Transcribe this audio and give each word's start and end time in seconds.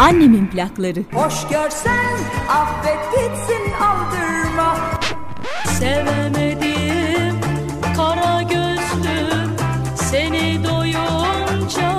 Annemin 0.00 0.46
plakları. 0.46 1.00
Hoş 1.12 1.48
görsen 1.50 2.16
affet 2.48 3.00
gitsin 3.12 3.72
aldırma. 3.72 4.76
Sevemedim 5.78 7.40
kara 7.96 8.42
gözlüm 8.42 9.50
seni 9.94 10.64
doyunca 10.64 11.92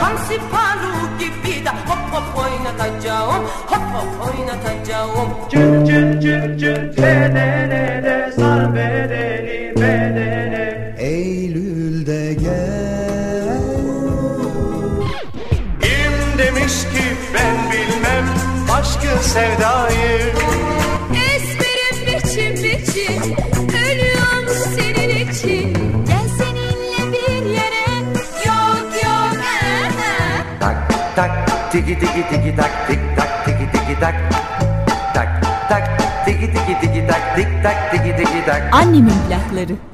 Hamsi 0.00 0.38
palu 0.50 1.18
gibi 1.18 1.64
de 1.64 1.70
hop 1.70 2.12
hop 2.12 2.44
oynatacağım. 2.44 3.44
Hop 3.66 3.82
hop 3.94 4.26
oynatacağım. 4.26 5.30
Cın 5.50 5.84
cın 5.84 6.20
cın 6.20 6.58
cın 6.58 6.92
tenene 6.92 8.32
sar 8.32 8.74
sevdayı 19.18 20.32
Ezberim 21.34 22.06
biçim 22.06 22.54
biçim 22.54 23.36
Ölüyorum 23.68 24.48
senin 24.74 25.30
için. 25.30 25.74
Gel 26.06 26.28
seninle 26.38 27.12
bir 27.12 27.50
yere 27.50 27.98
Yok 28.46 29.04
yok. 29.04 29.42
Tak 30.60 30.76
tak 31.16 31.30
tiki 31.72 31.98
tiki 31.98 32.28
tiki 32.30 32.56
tak 32.56 32.70
tik 32.88 32.98
tak 33.16 33.44
tiki 33.44 33.72
tiki 33.72 34.00
tak. 34.00 34.14
Tak 35.14 35.28
tak 35.68 36.00
tiki 36.26 36.52
tiki 36.52 36.80
tiki 36.80 37.06
tak 37.06 37.36
tik 37.36 37.48
tak 37.62 37.92
tiki 37.92 38.16
tiki 38.16 38.46
tak. 38.46 38.62
Annemin 38.72 39.14
plakları. 39.28 39.89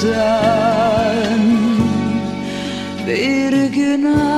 sonumdan 0.00 1.40
bir 3.06 3.52
günah 3.74 4.29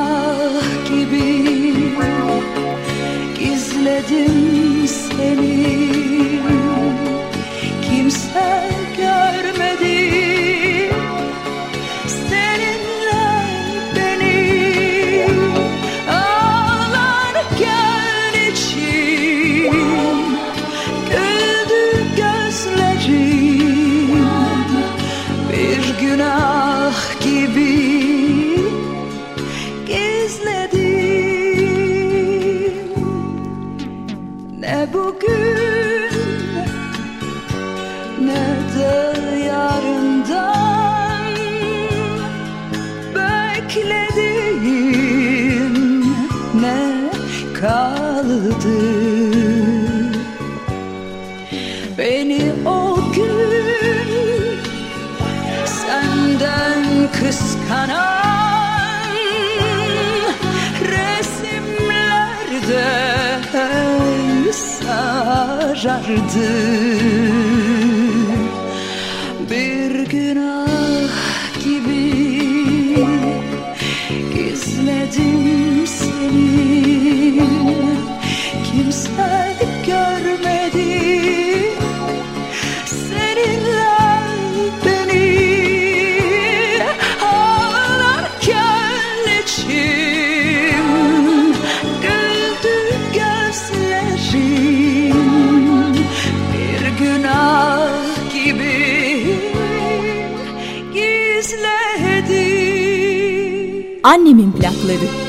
Annemin 104.03 104.53
plakları. 104.53 105.22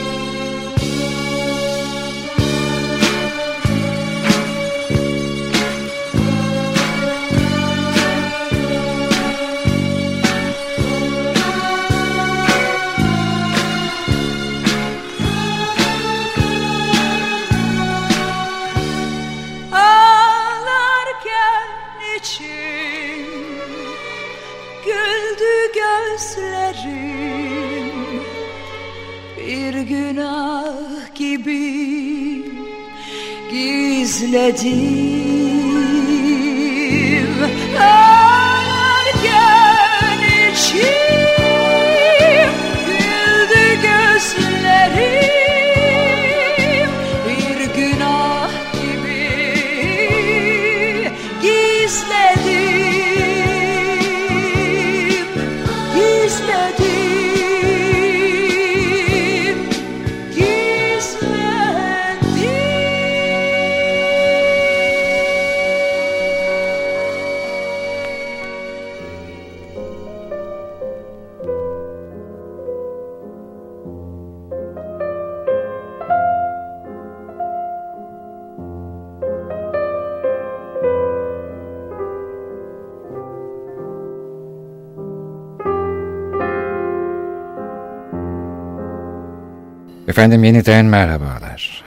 Efendim 90.13 90.43
yeniden 90.43 90.85
merhabalar. 90.85 91.83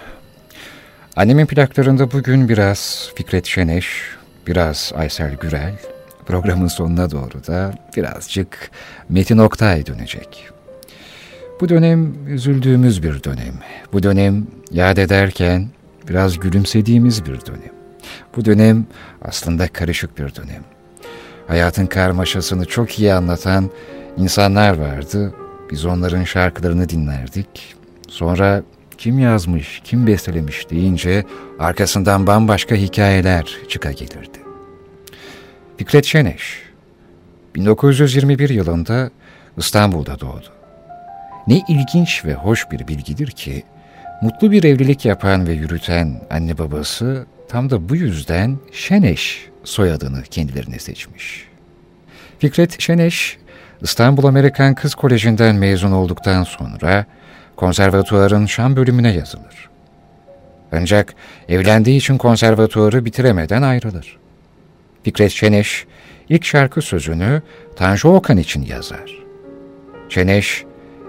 Annemin 1.16 1.46
plaklarında 1.46 2.12
bugün 2.12 2.48
biraz 2.48 3.10
Fikret 3.14 3.46
Şeneş, 3.46 4.02
biraz 4.46 4.92
Aysel 4.96 5.34
Gürel, 5.34 5.74
programın 6.26 6.66
sonuna 6.66 7.10
doğru 7.10 7.46
da 7.46 7.74
birazcık 7.96 8.70
Metin 9.08 9.38
Oktay 9.38 9.86
dönecek. 9.86 10.48
Bu 11.60 11.68
dönem 11.68 12.28
üzüldüğümüz 12.28 13.02
bir 13.02 13.24
dönem. 13.24 13.54
Bu 13.92 14.02
dönem 14.02 14.46
yad 14.70 14.96
ederken 14.96 15.68
biraz 16.08 16.38
gülümsediğimiz 16.38 17.26
bir 17.26 17.46
dönem. 17.46 17.72
Bu 18.36 18.44
dönem 18.44 18.86
aslında 19.22 19.68
karışık 19.68 20.18
bir 20.18 20.34
dönem. 20.34 20.64
Hayatın 21.48 21.86
karmaşasını 21.86 22.64
çok 22.64 22.98
iyi 22.98 23.14
anlatan 23.14 23.70
insanlar 24.16 24.78
vardı. 24.78 25.34
Biz 25.70 25.84
onların 25.84 26.24
şarkılarını 26.24 26.88
dinlerdik. 26.88 27.75
Sonra 28.16 28.62
kim 28.98 29.18
yazmış, 29.18 29.80
kim 29.84 30.06
bestelemiş 30.06 30.70
deyince 30.70 31.24
arkasından 31.58 32.26
bambaşka 32.26 32.74
hikayeler 32.74 33.56
çıka 33.68 33.92
gelirdi. 33.92 34.38
Fikret 35.76 36.04
Şeneş 36.04 36.62
1921 37.54 38.48
yılında 38.48 39.10
İstanbul'da 39.56 40.20
doğdu. 40.20 40.46
Ne 41.46 41.62
ilginç 41.68 42.24
ve 42.24 42.34
hoş 42.34 42.70
bir 42.70 42.88
bilgidir 42.88 43.30
ki 43.30 43.64
mutlu 44.22 44.50
bir 44.50 44.64
evlilik 44.64 45.04
yapan 45.04 45.46
ve 45.46 45.52
yürüten 45.52 46.20
anne 46.30 46.58
babası 46.58 47.26
tam 47.48 47.70
da 47.70 47.88
bu 47.88 47.96
yüzden 47.96 48.58
Şeneş 48.72 49.48
soyadını 49.64 50.22
kendilerine 50.22 50.78
seçmiş. 50.78 51.48
Fikret 52.38 52.80
Şeneş 52.80 53.38
İstanbul 53.82 54.24
Amerikan 54.24 54.74
Kız 54.74 54.94
Koleji'nden 54.94 55.56
mezun 55.56 55.92
olduktan 55.92 56.42
sonra 56.42 57.06
konservatuarın 57.56 58.46
şan 58.46 58.76
bölümüne 58.76 59.14
yazılır. 59.14 59.68
Ancak 60.72 61.14
evlendiği 61.48 61.96
için 61.96 62.18
konservatuarı 62.18 63.04
bitiremeden 63.04 63.62
ayrılır. 63.62 64.18
Fikret 65.02 65.30
Çeneş 65.30 65.86
ilk 66.28 66.44
şarkı 66.44 66.82
sözünü 66.82 67.42
Tanju 67.76 68.08
Okan 68.08 68.36
için 68.36 68.62
yazar. 68.62 69.18
Çeneş, 70.08 70.64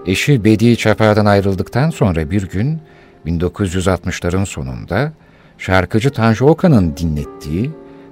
eşi 0.06 0.44
Bedi 0.44 0.76
Çapa'dan 0.76 1.26
ayrıldıktan 1.26 1.90
sonra 1.90 2.30
bir 2.30 2.48
gün 2.48 2.80
1960'ların 3.26 4.46
sonunda 4.46 5.12
şarkıcı 5.58 6.10
Tanju 6.10 6.46
Okan'ın 6.46 6.96
dinlettiği, 6.96 7.70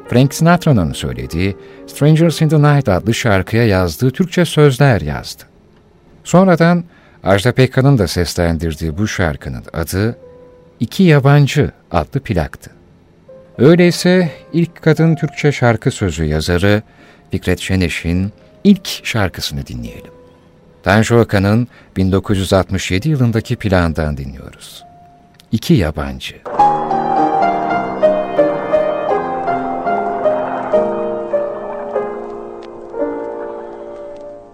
Frank 0.08 0.34
Sinatra'nın 0.34 0.92
söylediği 0.92 1.56
Strangers 1.86 2.42
in 2.42 2.48
the 2.48 2.58
Night 2.58 2.88
adlı 2.88 3.14
şarkıya 3.14 3.66
yazdığı 3.66 4.10
Türkçe 4.10 4.44
sözler 4.44 5.00
yazdı. 5.00 5.42
Sonradan 6.24 6.84
Ajda 7.26 7.52
Pekkan'ın 7.52 7.98
da 7.98 8.08
seslendirdiği 8.08 8.98
bu 8.98 9.08
şarkının 9.08 9.64
adı 9.72 10.18
İki 10.80 11.02
Yabancı 11.02 11.70
adlı 11.90 12.20
plaktı. 12.20 12.70
Öyleyse 13.58 14.30
ilk 14.52 14.82
kadın 14.82 15.14
Türkçe 15.14 15.52
şarkı 15.52 15.90
sözü 15.90 16.24
yazarı 16.24 16.82
Fikret 17.30 17.60
Şeneş'in 17.60 18.32
ilk 18.64 19.06
şarkısını 19.06 19.66
dinleyelim. 19.66 20.12
Tanju 20.82 21.16
Okan'ın 21.16 21.68
1967 21.96 23.08
yılındaki 23.08 23.56
plandan 23.56 24.16
dinliyoruz. 24.16 24.84
İki 25.52 25.74
Yabancı. 25.74 26.36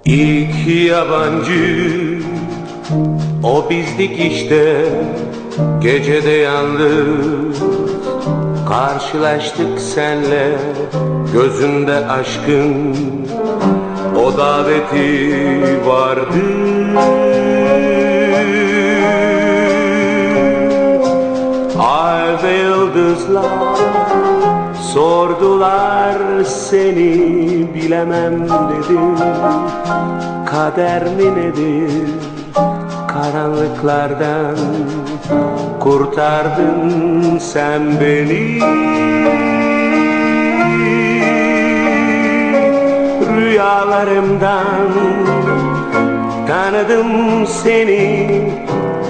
İki 0.05 0.71
yabancı 0.71 2.12
o 3.43 3.71
bizdik 3.71 4.33
işte 4.33 4.85
Gecede 5.81 6.31
yalnız. 6.31 7.63
Karşılaştık 8.69 9.81
senle 9.81 10.59
Gözünde 11.33 12.07
aşkın. 12.07 12.97
O 14.25 14.39
daveti 14.39 15.87
vardı. 15.87 16.39
Ay 21.79 22.43
ve 22.43 22.53
yıldızlar 22.53 23.45
Sordular 24.95 26.45
seni 26.45 27.75
bilemem 27.75 28.49
dedim. 28.49 29.17
Kader 30.47 31.03
mi 31.03 31.35
nedir 31.37 32.32
karanlıklardan 33.23 34.57
Kurtardın 35.81 37.39
sen 37.39 38.01
beni. 38.01 38.61
Rüyalarımdan 43.37 44.89
tanıdım 46.49 47.47
seni 47.47 48.29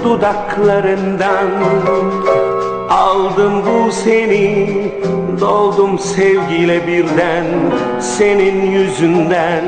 dudaklarından 0.03 1.47
Aldım 2.89 3.53
bu 3.65 3.91
seni. 3.91 4.69
Doldum 5.41 5.99
sevgiyle 5.99 6.87
birden 6.87 7.45
Senin 7.99 8.71
yüzünden. 8.71 9.63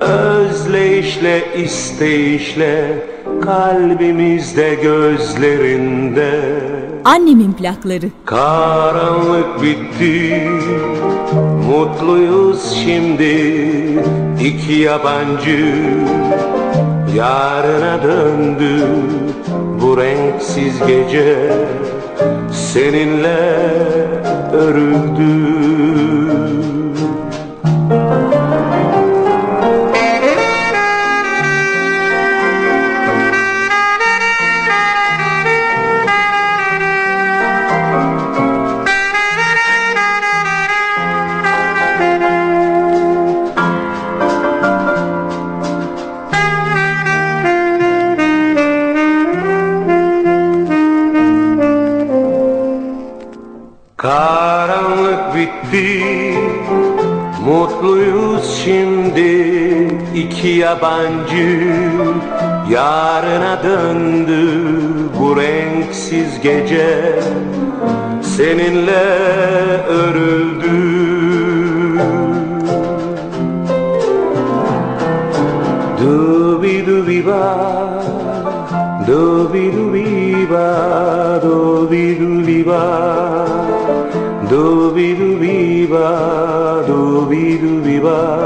Özleyişle 0.00 1.54
isteyişle 1.56 3.02
Kalbimizde 3.44 4.74
gözlerinde. 4.74 6.40
Annemin 7.04 7.52
plakları. 7.52 8.06
Karanlık 8.24 9.62
bitti. 9.62 10.48
Mutluyuz 11.68 12.72
şimdi. 12.84 13.34
İki 14.44 14.72
yabancı 14.72 15.74
Yarına 17.16 18.02
döndü. 18.02 18.86
Bu 19.82 19.96
renksiz 19.96 20.78
gece 20.86 21.52
Seninle 22.52 23.56
örüldü 24.52 25.52
iki 60.42 60.48
yabancı 60.48 61.60
Yarına 62.70 63.62
döndü 63.62 64.62
bu 65.20 65.36
renksiz 65.36 66.40
gece. 66.40 67.20
Seninle 68.22 69.04
örüldü. 69.88 70.72
Dubi 76.00 76.86
dubi 76.86 77.26
ba 77.26 77.58
Dubi 79.06 79.72
dubi 79.76 80.50
ba 80.50 81.40
Dubi 81.42 82.20
dubi 82.20 82.66
ba 82.66 83.12
Dubi 84.52 85.16
dubi 85.16 85.88
ba, 85.90 86.84
dubi 86.86 87.56
dubi 87.62 87.96
ba, 88.04 88.41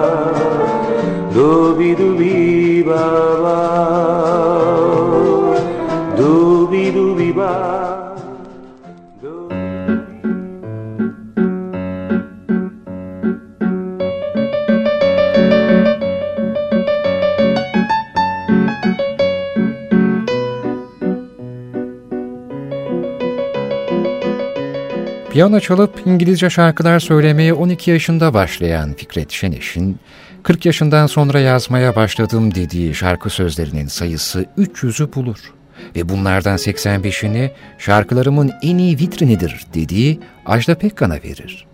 Piyano 25.37 25.61
çalıp 25.61 26.03
İngilizce 26.07 26.51
şarkılar 26.51 27.01
söylemeye 27.01 27.55
12 27.55 27.91
yaşında 27.91 28.35
başlayan 28.35 28.93
Fikret 28.93 29.31
Şeneş'in 29.31 29.99
40 30.43 30.67
yaşından 30.67 31.07
sonra 31.07 31.41
yazmaya 31.41 31.97
başladım 31.97 32.55
dediği 32.55 32.95
şarkı 32.95 33.31
sözlerinin 33.31 33.87
sayısı 33.87 34.47
300'ü 34.59 35.15
bulur. 35.15 35.53
ve 35.97 36.09
bunlardan 36.09 36.57
85'ini 36.57 37.51
şarkılarımın 37.79 38.53
en 38.63 38.79
iyi 38.79 38.99
vitrinidir 38.99 39.67
dediği 39.75 40.21
Ajda 40.47 40.75
Pekkan'a 40.75 41.15
verir. 41.15 41.67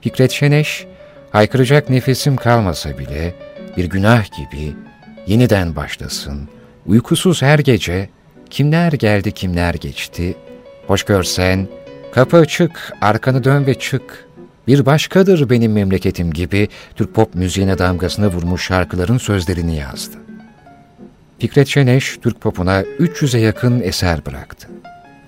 Fikret 0.00 0.30
Şeneş, 0.30 0.86
haykıracak 1.30 1.90
nefesim 1.90 2.36
kalmasa 2.36 2.98
bile 2.98 3.34
bir 3.76 3.84
günah 3.84 4.24
gibi 4.24 4.72
yeniden 5.26 5.76
başlasın, 5.76 6.48
uykusuz 6.86 7.42
her 7.42 7.58
gece 7.58 8.08
kimler 8.50 8.92
geldi 8.92 9.32
kimler 9.32 9.74
geçti, 9.74 10.34
hoş 10.86 11.02
görsen 11.02 11.68
kapı 12.14 12.36
açık 12.36 12.92
arkanı 13.00 13.44
dön 13.44 13.66
ve 13.66 13.74
çık, 13.74 14.28
bir 14.66 14.86
başkadır 14.86 15.50
benim 15.50 15.72
memleketim 15.72 16.32
gibi 16.32 16.68
Türk 16.96 17.14
pop 17.14 17.34
müziğine 17.34 17.78
damgasını 17.78 18.28
vurmuş 18.28 18.66
şarkıların 18.66 19.18
sözlerini 19.18 19.76
yazdı. 19.76 20.16
Fikret 21.38 21.68
Şeneş, 21.68 22.18
Türk 22.22 22.40
popuna 22.40 22.82
300'e 22.82 23.40
yakın 23.40 23.80
eser 23.80 24.26
bıraktı. 24.26 24.68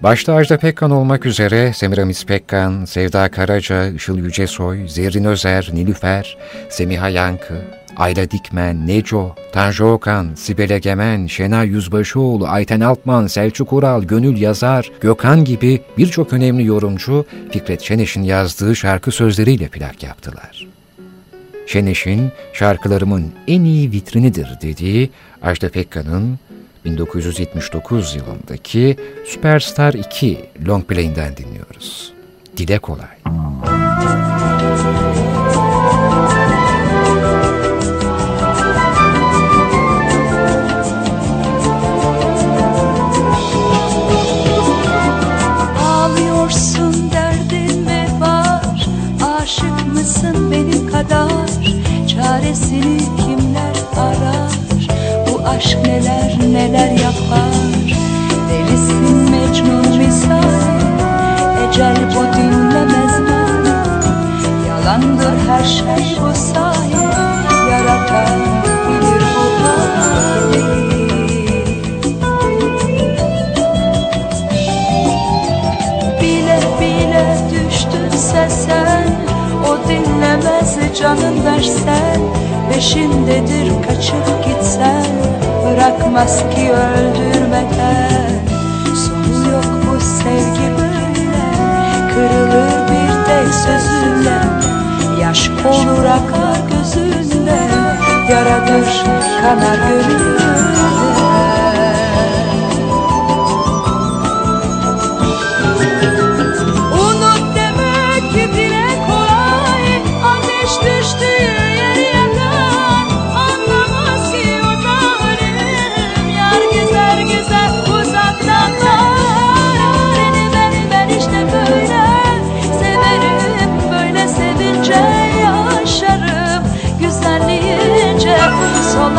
Başta 0.03 0.35
Ajda 0.35 0.59
Pekkan 0.59 0.91
olmak 0.91 1.27
üzere 1.27 1.73
Semiramis 1.73 2.27
Pekkan, 2.27 2.85
Sevda 2.85 3.31
Karaca, 3.31 3.87
Işıl 3.87 4.19
Yücesoy, 4.19 4.89
Zerrin 4.89 5.25
Özer, 5.25 5.71
Nilüfer, 5.73 6.37
Semiha 6.69 7.09
Yankı, 7.09 7.55
Ayla 7.97 8.31
Dikmen, 8.31 8.87
Neco, 8.87 9.35
Tanju 9.53 9.85
Okan, 9.85 10.35
Sibel 10.35 10.71
Egemen, 10.71 11.27
Şenay 11.27 11.69
Yüzbaşıoğlu, 11.69 12.47
Ayten 12.47 12.81
Altman, 12.81 13.27
Selçuk 13.27 13.73
Ural, 13.73 14.03
Gönül 14.03 14.37
Yazar, 14.37 14.91
Gökhan 15.01 15.45
gibi 15.45 15.81
birçok 15.99 16.33
önemli 16.33 16.65
yorumcu 16.65 17.27
Fikret 17.51 17.83
Şeneş'in 17.83 18.23
yazdığı 18.23 18.77
şarkı 18.77 19.11
sözleriyle 19.11 19.69
plak 19.69 20.03
yaptılar. 20.03 20.67
Şeneş'in 21.67 22.33
şarkılarımın 22.53 23.33
en 23.49 23.65
iyi 23.65 23.93
vitrinidir 23.93 24.49
dediği 24.63 25.11
Ajda 25.43 25.69
Pekkan'ın 25.69 26.39
1979 26.85 28.17
yılındaki 28.17 28.97
Superstar 29.27 29.95
2 29.95 30.45
long 30.67 30.85
play'inden 30.85 31.37
dinliyoruz. 31.37 32.13
Dile 32.57 32.79
kolay. 32.79 33.07
Ağlıyorsun 33.25 34.56
kadar 50.97 51.49
Çaresini 52.09 52.99
kimler 52.99 53.77
arar? 53.97 54.51
Bu 55.27 55.49
aşk 55.49 55.79
neler 55.85 56.39
neler 56.53 56.91
yapar? 56.91 57.53
Delisin 58.51 59.31
Mecnun 59.31 59.99
misali 59.99 60.77
Ecel 61.69 61.97
bu 62.15 62.37
dinlemez 62.37 63.21
mi 63.21 63.47
Yalandır 64.69 65.49
her 65.49 65.65
şey 65.65 66.17
bu 66.21 66.35
sahi 66.35 66.66
canın 81.01 81.45
versen 81.45 82.21
Peşindedir 82.73 83.73
kaçıp 83.89 84.45
gitsen. 84.45 85.07
Bırakmaz 85.65 86.39
ki 86.39 86.73
öldürmeden. 86.73 88.31
Sonu 88.95 89.53
yok 89.53 89.65
bu 89.87 90.01
sevgi 90.01 90.73
böyle. 90.79 91.43
Kırılır 92.15 92.89
bir 92.89 93.27
tek 93.27 93.55
sözünle 93.55 94.39
Yaş 95.23 95.51
olur 95.51 96.05
akar 96.05 96.59
gözünde. 96.71 97.59
Yaradır 98.31 99.05
kanar 99.43 99.79
gönlünde 99.89 100.46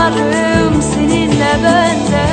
solarım 0.08 0.82
seninle 0.82 1.50
bende. 1.64 2.28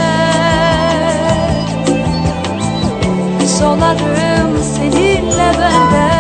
Solarım 3.46 4.62
seninle 4.76 5.52
bende. 5.58 6.10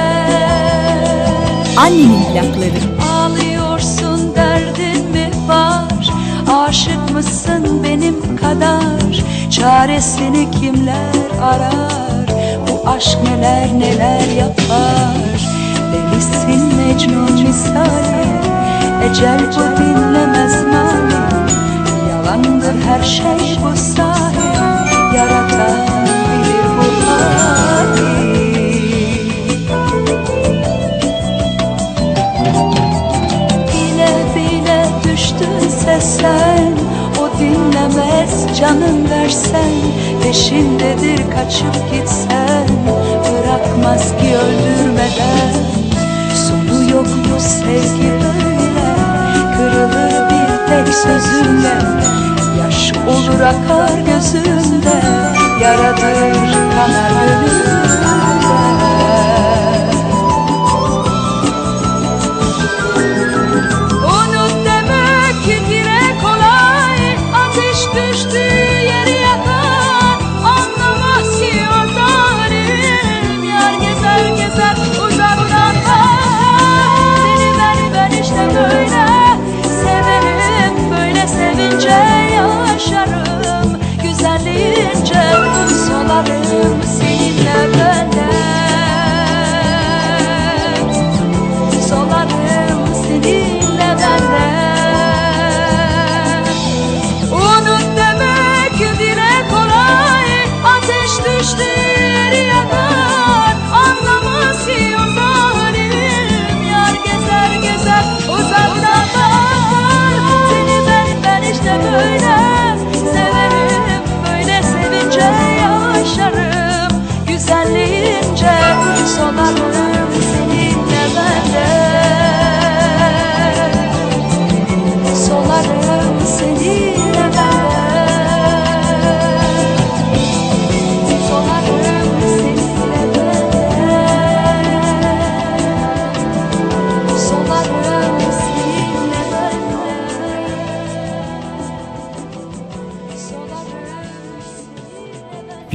Annemin 1.76 2.24
plakları. 2.32 3.10
Ağlıyorsun 3.12 4.34
derdin 4.34 5.10
mi 5.10 5.30
var? 5.48 6.08
Aşık 6.52 7.10
mısın 7.12 7.82
benim 7.84 8.36
kadar? 8.36 9.24
Çaresini 9.50 10.50
kimler 10.50 11.40
arar? 11.42 12.26
Bu 12.68 12.88
aşk 12.90 13.18
neler 13.24 13.68
neler 13.78 14.28
yapar? 14.36 15.40
Delisin 15.92 16.76
Mecnun 16.76 17.42
misali. 17.42 18.24
Ecel 19.10 19.40
bu 19.56 19.80
dinlemez 19.80 20.53
Yalandır 22.34 22.74
her 22.86 23.02
şey 23.02 23.58
bu 23.62 23.76
sahi 23.76 24.34
Yaratan 25.16 25.86
bilir 25.86 26.64
bu 26.78 27.06
hali 27.06 28.14
Bile 33.68 34.12
bile 34.34 34.86
düştünse 35.04 36.00
sen 36.00 36.72
O 37.20 37.38
dinlemez 37.38 38.58
canın 38.60 39.10
versen. 39.10 39.72
Peşindedir 40.22 41.18
kaçıp 41.30 41.92
gitsen 41.92 42.68
Bırakmaz 43.24 44.08
ki 44.08 44.36
öldürmeden. 44.36 45.54
Sonu 46.34 46.90
yok 46.90 47.06
bu 47.06 47.40
sevgi 47.40 48.12
böyle 48.12 48.94
Kırılır 49.56 50.30
bir 50.30 50.66
tek 50.68 50.94
sözünle 50.94 52.03
olur 53.08 53.40
akar 53.40 53.98
gözünde 53.98 55.02
Yaradır 55.62 56.52
kanar 56.74 57.10
gönlünde 57.26 57.93
solarım 86.14 86.82
seninle 86.82 87.13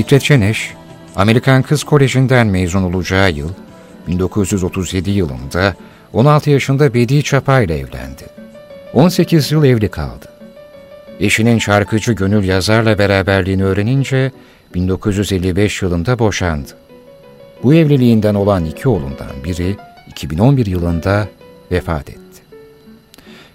Fikret 0.10 0.24
Çeneş, 0.24 0.74
Amerikan 1.16 1.62
Kız 1.62 1.84
Koleji'nden 1.84 2.48
mezun 2.48 2.84
olacağı 2.84 3.32
yıl, 3.32 3.50
1937 4.08 5.10
yılında 5.10 5.76
16 6.14 6.50
yaşında 6.50 6.94
Bedi 6.94 7.24
Çapa 7.24 7.62
ile 7.62 7.78
evlendi. 7.78 8.24
18 8.94 9.52
yıl 9.52 9.64
evli 9.64 9.90
kaldı. 9.90 10.26
Eşinin 11.20 11.60
şarkıcı 11.60 12.14
Gönül 12.14 12.44
Yazar'la 12.44 12.98
beraberliğini 12.98 13.64
öğrenince 13.64 14.32
1955 14.74 15.82
yılında 15.82 16.20
boşandı. 16.20 16.72
Bu 17.64 17.74
evliliğinden 17.74 18.36
olan 18.36 18.66
iki 18.66 18.90
oğlundan 18.90 19.44
biri 19.44 19.76
2011 20.08 20.66
yılında 20.66 21.28
vefat 21.72 22.10
etti. 22.10 22.42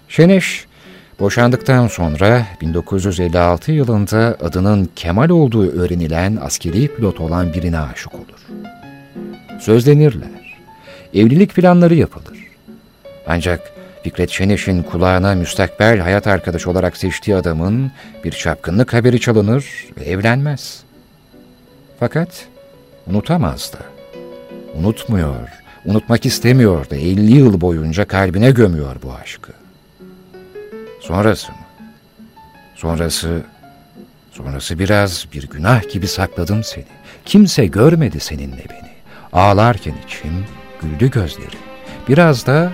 Şeneş, 0.09 0.65
boşandıktan 1.19 1.87
sonra 1.87 2.45
1956 2.61 3.71
yılında 3.71 4.37
adının 4.41 4.89
Kemal 4.95 5.29
olduğu 5.29 5.71
öğrenilen 5.71 6.37
askeri 6.41 6.87
pilot 6.87 7.19
olan 7.19 7.53
birine 7.53 7.79
aşık 7.79 8.13
olur. 8.13 8.45
Sözlenirler, 9.59 10.57
evlilik 11.13 11.55
planları 11.55 11.95
yapılır. 11.95 12.47
Ancak 13.27 13.75
Fikret 14.03 14.29
Şeneş'in 14.29 14.83
kulağına 14.83 15.35
müstakbel 15.35 15.99
hayat 15.99 16.27
arkadaşı 16.27 16.71
olarak 16.71 16.97
seçtiği 16.97 17.37
adamın 17.37 17.91
bir 18.23 18.31
çapkınlık 18.31 18.93
haberi 18.93 19.19
çalınır 19.19 19.85
ve 19.97 20.03
evlenmez. 20.03 20.83
Fakat 21.99 22.45
unutamaz 23.07 23.73
da. 23.73 23.79
Unutmuyor, 24.79 25.49
unutmak 25.85 26.25
istemiyor 26.25 26.89
da 26.89 26.95
50 26.95 27.37
yıl 27.37 27.61
boyunca 27.61 28.05
kalbine 28.05 28.51
gömüyor 28.51 28.95
bu 29.03 29.13
aşkı. 29.13 29.64
Sonrası 31.07 31.51
mı? 31.51 31.57
Sonrası, 32.75 33.41
sonrası 34.31 34.79
biraz 34.79 35.27
bir 35.33 35.47
günah 35.47 35.93
gibi 35.93 36.07
sakladım 36.07 36.63
seni. 36.63 36.85
Kimse 37.25 37.65
görmedi 37.65 38.19
seninle 38.19 38.65
beni. 38.69 38.89
Ağlarken 39.33 39.93
içim, 40.05 40.45
güldü 40.81 41.11
gözlerim. 41.11 41.59
Biraz 42.07 42.45
da 42.45 42.71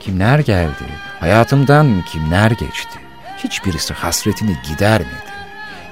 kimler 0.00 0.38
geldi, 0.38 0.84
hayatımdan 1.20 2.04
kimler 2.12 2.50
geçti. 2.50 2.98
Hiçbirisi 3.44 3.94
hasretini 3.94 4.56
gidermedi. 4.68 5.36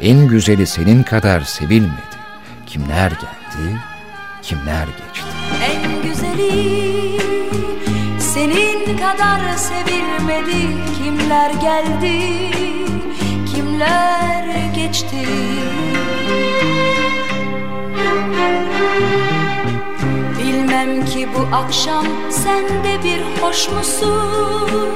En 0.01 0.29
güzeli 0.29 0.67
senin 0.67 1.03
kadar 1.03 1.41
sevilmedi. 1.41 2.17
Kimler 2.67 3.11
geldi, 3.11 3.79
kimler 4.43 4.87
geçti. 4.87 5.29
En 5.63 6.03
güzeli 6.03 6.94
senin 8.35 8.99
kadar 8.99 9.57
sevilmedi 9.57 10.77
Kimler 10.99 11.51
geldi, 11.51 12.51
kimler 13.55 14.73
geçti? 14.75 15.27
Bilmem 20.39 21.05
ki 21.05 21.29
bu 21.35 21.57
akşam 21.57 22.07
sen 22.31 22.65
de 22.65 23.05
bir 23.05 23.43
hoş 23.43 23.69
musun? 23.69 24.91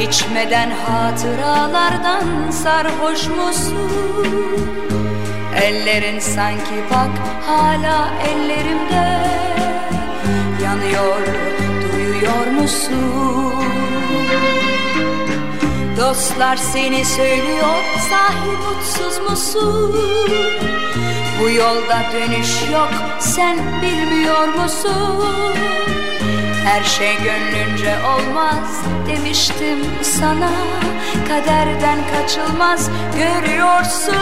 İçmeden 0.00 0.70
hatıralardan 0.70 2.50
sarhoş 2.50 3.28
musun? 3.28 3.90
Ellerin 5.62 6.18
sanki 6.18 6.76
bak 6.90 7.10
hala 7.46 8.10
ellerimde 8.28 9.18
Yanıyor 10.64 11.51
duyuyor 12.22 12.46
musun? 12.46 13.54
Dostlar 16.00 16.56
seni 16.56 17.04
söylüyor 17.04 17.84
sahi 18.10 18.50
mutsuz 18.50 19.30
musun? 19.30 19.96
Bu 21.40 21.50
yolda 21.50 22.02
dönüş 22.12 22.70
yok 22.72 22.90
sen 23.20 23.58
bilmiyor 23.82 24.48
musun? 24.48 25.54
Her 26.64 26.84
şey 26.84 27.14
gönlünce 27.16 27.94
olmaz 28.06 28.82
demiştim 29.08 29.78
sana 30.02 30.50
Kaderden 31.28 31.98
kaçılmaz 32.12 32.90
görüyorsun 33.18 34.16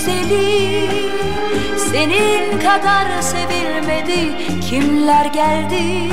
güzeli 0.00 0.88
Senin 1.92 2.60
kadar 2.60 3.22
sevilmedi 3.22 4.32
Kimler 4.70 5.24
geldi 5.24 6.10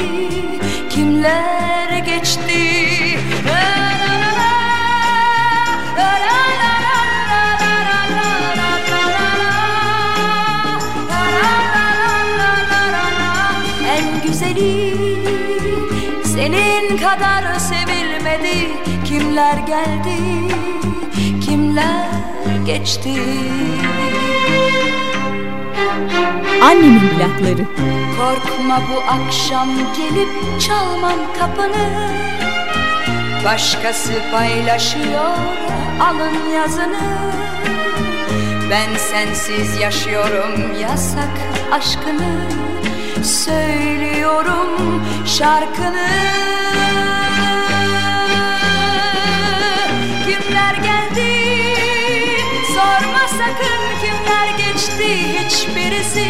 Kimler 0.90 1.98
geçti 1.98 3.20
En 13.88 14.22
güzeli 14.24 14.96
Senin 16.24 16.98
kadar 16.98 17.60
sevilmedi 17.60 18.72
Kimler 19.06 19.58
geldi 19.58 20.18
Kimler 21.46 22.17
geçti. 22.68 23.10
Annemin 26.62 27.00
plakları. 27.00 27.66
Korkma 28.18 28.82
bu 28.90 29.12
akşam 29.12 29.70
gelip 29.98 30.62
çalmam 30.62 31.20
kapını. 31.40 32.10
Başkası 33.46 34.14
paylaşıyor 34.32 35.38
alın 36.02 36.50
yazını. 36.56 37.08
Ben 38.70 38.98
sensiz 38.98 39.80
yaşıyorum 39.82 40.82
yasak 40.82 41.38
aşkını. 41.72 42.42
Söylüyorum 43.24 45.04
şarkını 45.26 46.08
hiçbirisi 55.48 56.26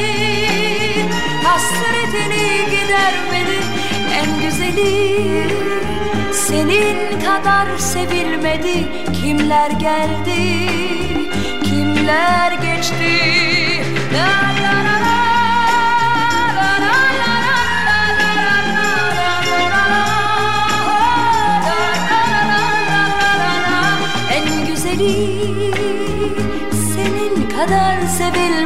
Hasretini 1.44 2.66
gidermedi 2.66 3.60
en 4.14 4.42
güzeli. 4.42 5.18
Senin 6.34 7.20
kadar 7.22 7.78
sevilmedi 7.78 8.88
kimler 9.22 9.72
geldi 9.72 10.68
kimler 11.64 12.52
geçti 12.52 13.22
La 14.14 14.57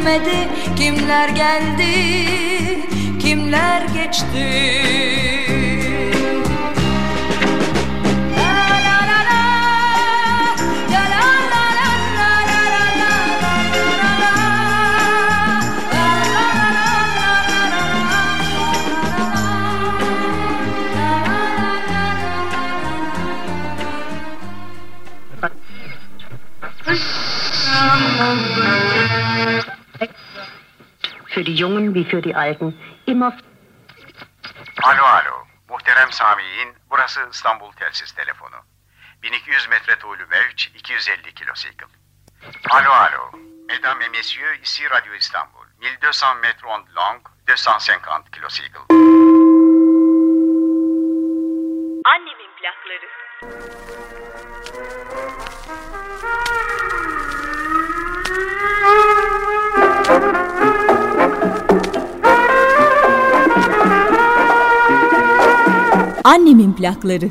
sevilmedi 0.02 0.48
Kimler 0.76 1.30
geldi 1.30 1.94
kimler 3.20 3.82
geçti 3.82 4.91
Jungen 31.62 31.94
wie 31.94 32.06
für 32.06 32.22
die 32.22 32.36
Alten 32.36 32.74
immer 33.06 33.38
Alo 34.82 35.04
alo. 35.04 35.48
Muhterem 35.70 36.12
Sami'in 36.12 36.76
burası 36.90 37.20
İstanbul 37.32 37.72
Telsiz 37.72 38.12
Telefonu. 38.12 38.56
1200 39.24 39.70
metre 39.70 40.00
tuğlu 40.00 40.28
mevç 40.30 40.68
250 40.76 41.34
kilosikl. 41.34 41.86
Alo 42.70 42.90
alo. 42.90 43.32
Mesdames 43.68 44.06
et 44.06 44.12
messieurs, 44.12 44.60
ici 44.64 44.90
Radio 44.90 45.14
İstanbul. 45.14 45.66
1200 45.82 46.42
mètres 46.42 46.66
ondes 46.66 46.96
longues, 46.96 47.32
250 47.48 48.32
kilosikl. 48.32 48.80
Annemin 52.06 52.52
plakları. 52.58 53.08
Annemin 66.24 66.74
plakları. 66.74 67.30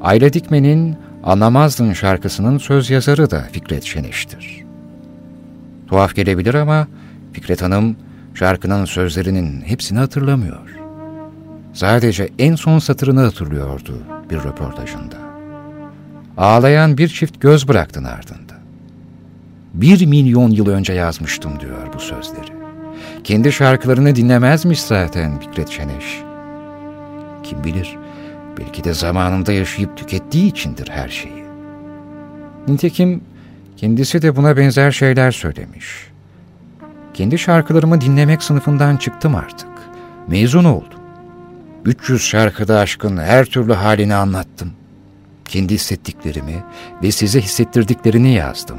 Ayla 0.00 0.32
Dikmen'in 0.32 0.96
Anlamazdın 1.24 1.92
şarkısının 1.92 2.58
söz 2.58 2.90
yazarı 2.90 3.30
da 3.30 3.40
Fikret 3.52 3.84
Şeniş'tir. 3.84 4.64
Tuhaf 5.86 6.14
gelebilir 6.14 6.54
ama 6.54 6.88
Fikret 7.32 7.62
Hanım 7.62 7.96
şarkının 8.34 8.84
sözlerinin 8.84 9.60
hepsini 9.60 9.98
hatırlamıyor. 9.98 10.77
Sadece 11.72 12.28
en 12.38 12.54
son 12.54 12.78
satırını 12.78 13.20
hatırlıyordu 13.20 13.98
bir 14.30 14.36
röportajında. 14.36 15.16
Ağlayan 16.36 16.98
bir 16.98 17.08
çift 17.08 17.40
göz 17.40 17.68
bıraktın 17.68 18.04
ardında. 18.04 18.54
Bir 19.74 20.06
milyon 20.06 20.50
yıl 20.50 20.68
önce 20.68 20.92
yazmıştım 20.92 21.60
diyor 21.60 21.94
bu 21.94 22.00
sözleri. 22.00 22.58
Kendi 23.24 23.52
şarkılarını 23.52 24.16
dinlemezmiş 24.16 24.82
zaten 24.82 25.40
Fikret 25.40 25.68
Şeneş. 25.68 26.22
Kim 27.42 27.64
bilir 27.64 27.96
belki 28.58 28.84
de 28.84 28.94
zamanında 28.94 29.52
yaşayıp 29.52 29.96
tükettiği 29.96 30.46
içindir 30.46 30.88
her 30.88 31.08
şeyi. 31.08 31.44
Nitekim 32.68 33.20
kendisi 33.76 34.22
de 34.22 34.36
buna 34.36 34.56
benzer 34.56 34.90
şeyler 34.90 35.30
söylemiş. 35.30 35.86
Kendi 37.14 37.38
şarkılarımı 37.38 38.00
dinlemek 38.00 38.42
sınıfından 38.42 38.96
çıktım 38.96 39.34
artık. 39.34 39.68
Mezun 40.28 40.64
oldum. 40.64 40.97
300 41.88 42.22
şarkıda 42.22 42.78
aşkın 42.78 43.16
her 43.16 43.44
türlü 43.44 43.72
halini 43.72 44.14
anlattım. 44.14 44.72
Kendi 45.44 45.74
hissettiklerimi 45.74 46.64
ve 47.02 47.12
size 47.12 47.40
hissettirdiklerini 47.40 48.34
yazdım, 48.34 48.78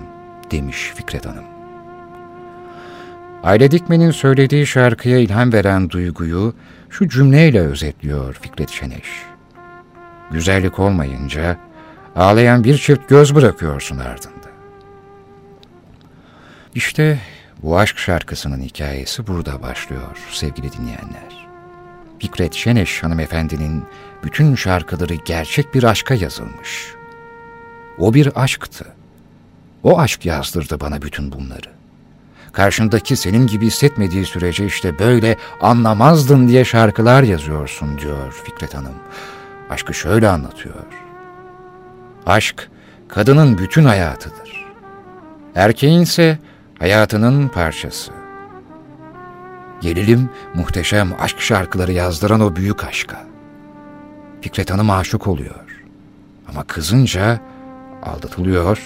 demiş 0.51 0.91
Fikret 0.95 1.25
Hanım. 1.25 1.43
Aile 3.43 3.71
Dikmen'in 3.71 4.11
söylediği 4.11 4.67
şarkıya 4.67 5.19
ilham 5.19 5.53
veren 5.53 5.89
duyguyu 5.89 6.53
şu 6.89 7.09
cümleyle 7.09 7.59
özetliyor 7.59 8.33
Fikret 8.33 8.69
Şeneş. 8.69 9.07
Güzellik 10.31 10.79
olmayınca 10.79 11.57
ağlayan 12.15 12.63
bir 12.63 12.77
çift 12.77 13.09
göz 13.09 13.35
bırakıyorsun 13.35 13.97
ardında. 13.97 14.49
İşte 16.75 17.19
bu 17.63 17.77
aşk 17.77 17.97
şarkısının 17.97 18.61
hikayesi 18.61 19.27
burada 19.27 19.61
başlıyor 19.61 20.17
sevgili 20.31 20.71
dinleyenler. 20.71 21.38
Fikret 22.19 22.53
Şeneş 22.53 23.03
hanımefendinin 23.03 23.85
bütün 24.23 24.55
şarkıları 24.55 25.13
gerçek 25.13 25.73
bir 25.73 25.83
aşka 25.83 26.13
yazılmış. 26.13 26.93
O 27.97 28.13
bir 28.13 28.43
aşktı. 28.43 28.85
O 29.83 29.99
aşk 29.99 30.25
yazdırdı 30.25 30.79
bana 30.79 31.01
bütün 31.01 31.31
bunları. 31.31 31.69
Karşındaki 32.51 33.15
senin 33.15 33.47
gibi 33.47 33.65
hissetmediği 33.65 34.25
sürece 34.25 34.65
işte 34.65 34.99
böyle 34.99 35.37
anlamazdın 35.61 36.47
diye 36.47 36.65
şarkılar 36.65 37.23
yazıyorsun 37.23 37.97
diyor 37.97 38.41
Fikret 38.45 38.73
Hanım. 38.73 38.95
Aşkı 39.69 39.93
şöyle 39.93 40.29
anlatıyor. 40.29 40.85
Aşk, 42.25 42.69
kadının 43.07 43.57
bütün 43.57 43.85
hayatıdır. 43.85 44.65
Erkeğin 45.55 46.01
ise 46.01 46.39
hayatının 46.79 47.47
parçası. 47.47 48.18
Gelelim 49.81 50.29
muhteşem 50.55 51.09
aşk 51.19 51.39
şarkıları 51.41 51.91
yazdıran 51.91 52.41
o 52.41 52.55
büyük 52.55 52.83
aşka. 52.83 53.27
Fikret 54.41 54.71
Hanım 54.71 54.89
aşık 54.89 55.27
oluyor. 55.27 55.83
Ama 56.49 56.63
kızınca 56.63 57.39
aldatılıyor 58.03 58.79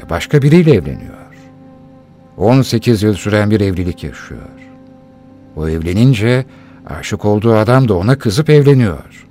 ve 0.00 0.10
başka 0.10 0.42
biriyle 0.42 0.74
evleniyor. 0.74 1.14
18 2.36 3.02
yıl 3.02 3.14
süren 3.14 3.50
bir 3.50 3.60
evlilik 3.60 4.04
yaşıyor. 4.04 4.40
O 5.56 5.68
evlenince 5.68 6.46
aşık 6.86 7.24
olduğu 7.24 7.54
adam 7.54 7.88
da 7.88 7.94
ona 7.94 8.18
kızıp 8.18 8.50
evleniyor. 8.50 9.26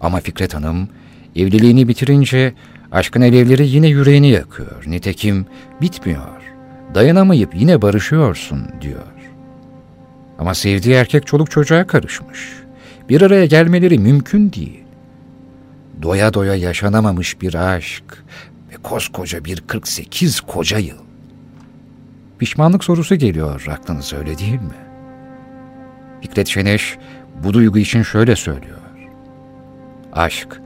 Ama 0.00 0.20
Fikret 0.20 0.54
Hanım 0.54 0.88
evliliğini 1.36 1.88
bitirince 1.88 2.54
aşkın 2.92 3.20
alevleri 3.20 3.68
yine 3.68 3.88
yüreğini 3.88 4.30
yakıyor. 4.30 4.84
Nitekim 4.86 5.46
bitmiyor. 5.80 6.42
Dayanamayıp 6.94 7.54
yine 7.54 7.82
barışıyorsun 7.82 8.68
diyor. 8.80 9.17
Ama 10.38 10.54
sevdiği 10.54 10.94
erkek 10.94 11.26
çoluk 11.26 11.50
çocuğa 11.50 11.86
karışmış. 11.86 12.52
Bir 13.08 13.22
araya 13.22 13.46
gelmeleri 13.46 13.98
mümkün 13.98 14.52
değil. 14.52 14.84
Doya 16.02 16.34
doya 16.34 16.54
yaşanamamış 16.54 17.40
bir 17.40 17.54
aşk 17.54 18.24
ve 18.72 18.76
koskoca 18.82 19.44
bir 19.44 19.60
48 19.60 20.40
koca 20.40 20.78
yıl. 20.78 20.98
Pişmanlık 22.38 22.84
sorusu 22.84 23.14
geliyor 23.14 23.66
aklınıza 23.70 24.16
öyle 24.16 24.38
değil 24.38 24.60
mi? 24.60 24.88
Fikret 26.20 26.48
Şeneş 26.48 26.98
bu 27.44 27.54
duygu 27.54 27.78
için 27.78 28.02
şöyle 28.02 28.36
söylüyor. 28.36 28.78
Aşk 30.12 30.60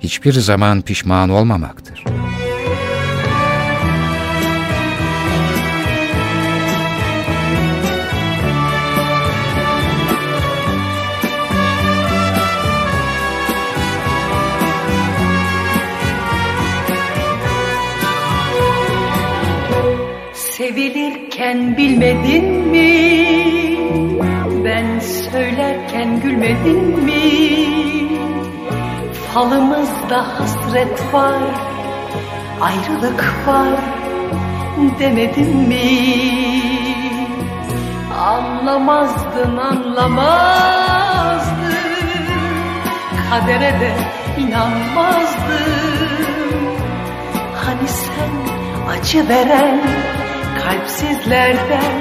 hiçbir 0.00 0.32
zaman 0.32 0.82
pişman 0.82 1.28
olmamaktır. 1.28 2.04
Sevilirken 21.46 21.76
bilmedin 21.76 22.44
mi? 22.44 22.90
Ben 24.64 24.98
söylerken 24.98 26.20
gülmedin 26.20 27.04
mi? 27.04 27.22
Falımızda 29.34 30.40
hasret 30.40 31.14
var, 31.14 31.42
ayrılık 32.60 33.34
var 33.46 33.80
demedin 34.98 35.56
mi? 35.56 35.90
Anlamazdın 38.18 39.56
anlamazdın, 39.56 40.16
kadere 43.30 43.80
de 43.80 43.96
inanmazdın. 44.38 45.66
Hani 47.54 47.88
sen 47.88 48.30
acı 48.90 49.28
veren 49.28 49.80
kalpsizlerden 50.66 51.94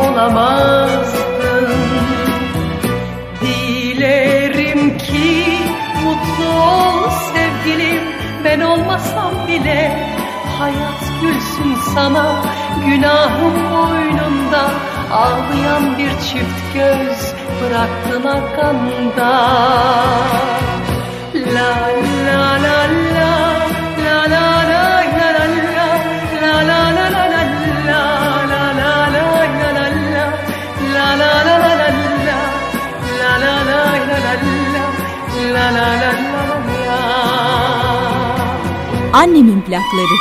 olamazdın. 0.00 1.72
Dilerim 3.40 4.98
ki 4.98 5.58
mutlu 6.04 6.62
ol 6.62 7.10
sevgilim. 7.10 8.02
Ben 8.44 8.60
olmasam 8.60 9.32
bile 9.48 10.10
hayat 10.58 11.20
gülsün 11.22 11.76
sana. 11.94 12.42
Günahım 12.86 13.54
boynunda 13.72 14.70
ağlayan 15.12 15.98
bir 15.98 16.10
çift 16.10 16.74
göz 16.74 17.34
Bıraktın 17.62 18.24
arkanda 18.24 19.30
La 21.34 21.74
la 22.26 22.26
la 22.26 22.62
la 22.62 22.88
la 23.10 23.13
Annemin 39.14 39.60
plakları. 39.60 40.16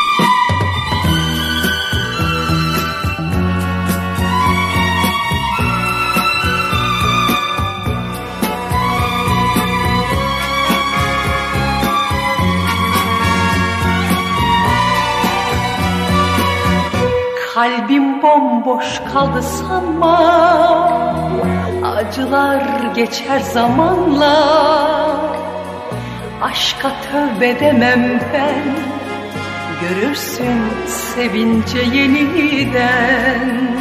Kalbim 17.53 18.21
bomboş 18.21 19.01
kaldı 19.13 19.41
sanma 19.41 20.17
Acılar 21.84 22.91
geçer 22.95 23.39
zamanla 23.39 25.33
Aşka 26.43 26.91
tövbe 27.12 27.60
demem 27.60 28.19
ben. 28.34 28.63
Görürsün 29.82 30.62
sevince 30.88 31.79
yeniden. 31.79 33.77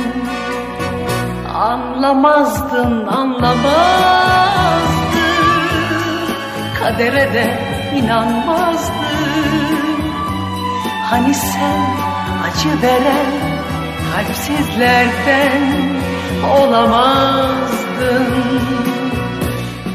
Anlamazdın 1.55 3.07
anlamazdın. 3.07 3.63
Kadere 6.81 7.35
de 7.35 7.59
inanmazdım 7.97 9.03
Hani 11.11 11.35
sen 11.35 11.81
acı 12.45 12.83
veren 12.83 13.33
kalpsizlerden 14.13 15.63
olamazdın. 16.59 18.27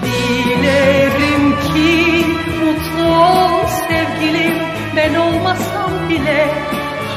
Dilerim 0.04 1.56
ki 1.60 2.07
ol 3.18 3.68
sevgilim 3.68 4.56
ben 4.96 5.16
olmasam 5.16 5.92
bile 6.10 6.48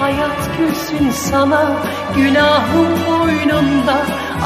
Hayat 0.00 0.58
gülsün 0.58 1.10
sana 1.10 1.72
günahım 2.16 2.88
boynunda 3.06 3.96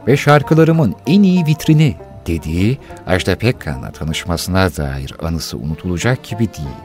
ve 0.07 0.17
şarkılarımın 0.17 0.95
en 1.07 1.23
iyi 1.23 1.47
vitrini 1.47 1.97
dediği 2.27 2.79
Ajda 3.07 3.37
Pekkan'la 3.37 3.93
tanışmasına 3.93 4.77
dair 4.77 5.15
anısı 5.23 5.59
unutulacak 5.59 6.25
gibi 6.25 6.39
değil. 6.39 6.81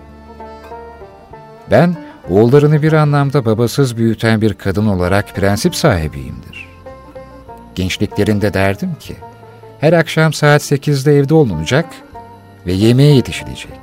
Ben 1.72 1.96
oğullarını 2.30 2.82
bir 2.82 2.94
anlamda 2.94 3.46
babasız 3.46 3.98
büyüten 3.98 4.42
bir 4.42 4.54
kadın 4.54 4.88
olarak 4.88 5.36
prensip 5.36 5.76
sahibiyimdir. 5.76 6.68
Gençliklerinde 7.76 8.54
derdim 8.54 8.96
ki, 9.00 9.16
her 9.80 9.94
akşam 9.94 10.34
saat 10.34 10.62
8'de 10.62 11.18
evde 11.18 11.34
olunacak 11.34 11.86
ve 12.66 12.74
yemeğe 12.74 13.16
yetişilecek. 13.16 13.80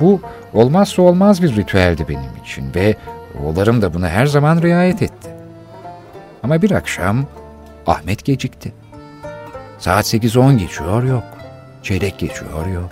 Bu 0.00 0.20
olmazsa 0.52 1.02
olmaz 1.02 1.42
bir 1.42 1.56
ritüeldi 1.56 2.08
benim 2.08 2.44
için 2.44 2.74
ve 2.74 2.96
oğullarım 3.44 3.82
da 3.82 3.94
buna 3.94 4.08
her 4.08 4.26
zaman 4.26 4.62
riayet 4.62 5.02
etti. 5.02 5.30
Ama 6.42 6.62
bir 6.62 6.70
akşam 6.70 7.26
Ahmet 7.86 8.24
gecikti. 8.24 8.72
Saat 9.78 10.14
8-10 10.14 10.58
geçiyor 10.58 11.02
yok. 11.02 11.24
Çeyrek 11.82 12.18
geçiyor 12.18 12.66
yok. 12.66 12.90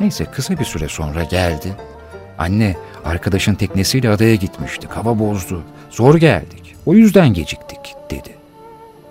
Neyse 0.00 0.24
kısa 0.24 0.58
bir 0.58 0.64
süre 0.64 0.88
sonra 0.88 1.24
geldi. 1.24 1.76
Anne 2.38 2.76
arkadaşın 3.04 3.54
teknesiyle 3.54 4.10
adaya 4.10 4.34
gitmiştik. 4.34 4.90
Hava 4.90 5.18
bozdu. 5.18 5.62
Zor 5.90 6.14
geldik. 6.14 6.76
O 6.86 6.94
yüzden 6.94 7.28
geciktik 7.28 7.94
dedi. 8.10 8.36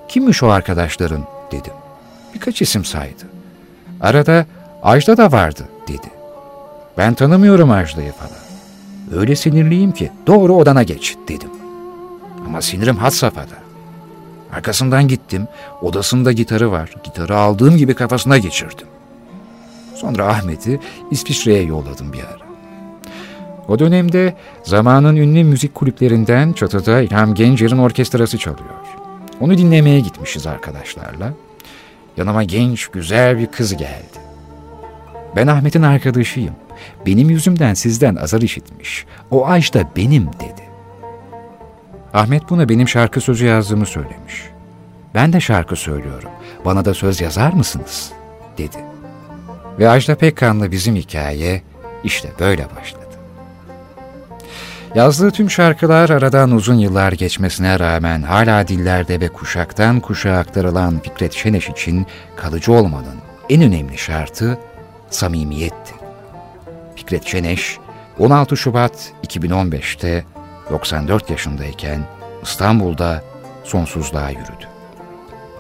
Kimmiş 0.08 0.44
o 0.44 0.50
arkadaşların 0.50 1.26
dedim. 1.52 1.74
Birkaç 2.34 2.62
isim 2.62 2.86
saydı. 2.86 3.24
Arada 4.02 4.46
Ajda 4.84 5.18
da 5.18 5.32
vardı 5.32 5.64
dedi. 5.88 6.08
Ben 6.98 7.14
tanımıyorum 7.14 7.72
Ajda'yı 7.72 8.12
falan. 8.12 8.47
Öyle 9.16 9.36
sinirliyim 9.36 9.92
ki 9.92 10.12
doğru 10.28 10.56
odana 10.56 10.84
geç 10.84 11.16
dedim. 11.28 11.50
Ama 12.46 12.62
sinirim 12.62 12.98
had 12.98 13.12
safhada. 13.12 13.56
Arkasından 14.54 15.08
gittim. 15.08 15.48
Odasında 15.82 16.32
gitarı 16.32 16.72
var. 16.72 16.96
Gitarı 17.04 17.38
aldığım 17.38 17.78
gibi 17.78 17.94
kafasına 17.94 18.38
geçirdim. 18.38 18.88
Sonra 19.96 20.28
Ahmet'i 20.28 20.80
İsviçre'ye 21.12 21.64
yolladım 21.64 22.14
bir 22.14 22.20
ara. 22.20 22.48
O 23.68 23.80
dönemde 23.80 24.36
zamanın 24.64 25.16
ünlü 25.16 25.44
müzik 25.44 25.76
kulüplerinden 25.76 26.54
çatıda 26.54 27.02
İlham 27.02 27.34
Gencer'in 27.34 27.78
orkestrası 27.78 28.38
çalıyor. 28.38 28.70
Onu 29.40 29.58
dinlemeye 29.58 30.00
gitmişiz 30.00 30.48
arkadaşlarla. 30.48 31.34
Yanıma 32.18 32.44
genç, 32.44 32.88
güzel 32.88 33.40
bir 33.40 33.48
kız 33.48 33.78
geldi. 33.78 34.18
Ben 35.36 35.48
Ahmet'in 35.48 35.82
arkadaşıyım. 35.82 36.54
Benim 37.06 37.30
yüzümden 37.30 37.74
sizden 37.74 38.16
azar 38.16 38.42
işitmiş. 38.42 39.06
O 39.32 39.48
Ajda 39.48 39.84
benim 39.96 40.28
dedi. 40.28 40.68
Ahmet 42.14 42.50
buna 42.50 42.70
benim 42.70 42.88
şarkı 42.88 43.22
sözü 43.22 43.46
yazdığımı 43.46 43.86
söylemiş. 43.86 44.44
Ben 45.14 45.34
de 45.34 45.40
şarkı 45.40 45.76
söylüyorum. 45.76 46.30
Bana 46.66 46.86
da 46.86 46.94
söz 46.94 47.22
yazar 47.22 47.54
mısınız? 47.54 48.12
dedi. 48.58 48.78
Ve 49.80 49.90
Ajda 49.90 50.16
Pekkan'la 50.16 50.72
bizim 50.72 50.96
hikaye 50.96 51.62
işte 52.04 52.30
böyle 52.40 52.68
başladı. 52.76 53.08
Yazdığı 54.96 55.32
tüm 55.32 55.50
şarkılar 55.50 56.10
aradan 56.10 56.52
uzun 56.52 56.76
yıllar 56.76 57.12
geçmesine 57.12 57.80
rağmen 57.80 58.22
hala 58.22 58.68
dillerde 58.68 59.22
ve 59.22 59.28
kuşaktan 59.28 60.00
kuşağa 60.00 60.38
aktarılan 60.38 61.00
Fikret 61.00 61.34
Şeneş 61.34 61.70
için 61.70 62.06
kalıcı 62.36 62.74
olmanın 62.74 63.16
en 63.50 63.62
önemli 63.62 63.98
şartı 63.98 64.60
samimiyetti. 65.10 65.97
Fikret 67.08 67.28
Şeneş 67.28 67.78
16 68.20 68.58
Şubat 68.58 69.14
2015'te 69.28 70.26
94 70.70 71.30
yaşındayken 71.30 72.08
İstanbul'da 72.44 73.24
sonsuzluğa 73.64 74.30
yürüdü. 74.30 74.68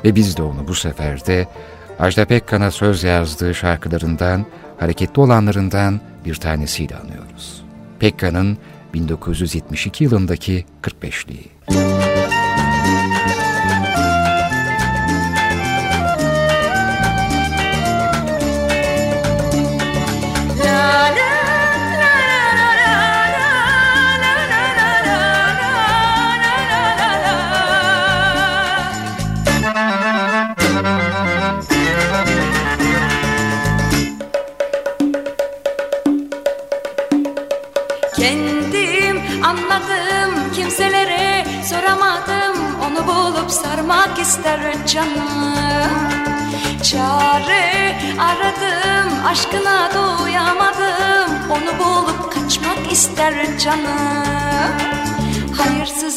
Ve 0.05 0.15
biz 0.15 0.37
de 0.37 0.41
onu 0.41 0.67
bu 0.67 0.75
sefer 0.75 1.25
de 1.25 1.47
Ajda 1.99 2.25
Pekkan'a 2.25 2.71
söz 2.71 3.03
yazdığı 3.03 3.55
şarkılarından, 3.55 4.45
hareketli 4.79 5.21
olanlarından 5.21 5.99
bir 6.25 6.35
tanesiyle 6.35 6.95
anıyoruz. 6.95 7.63
Pekkan'ın 7.99 8.57
1972 8.93 10.03
yılındaki 10.03 10.65
45'liği. 10.83 11.47
Kendim 11.69 12.16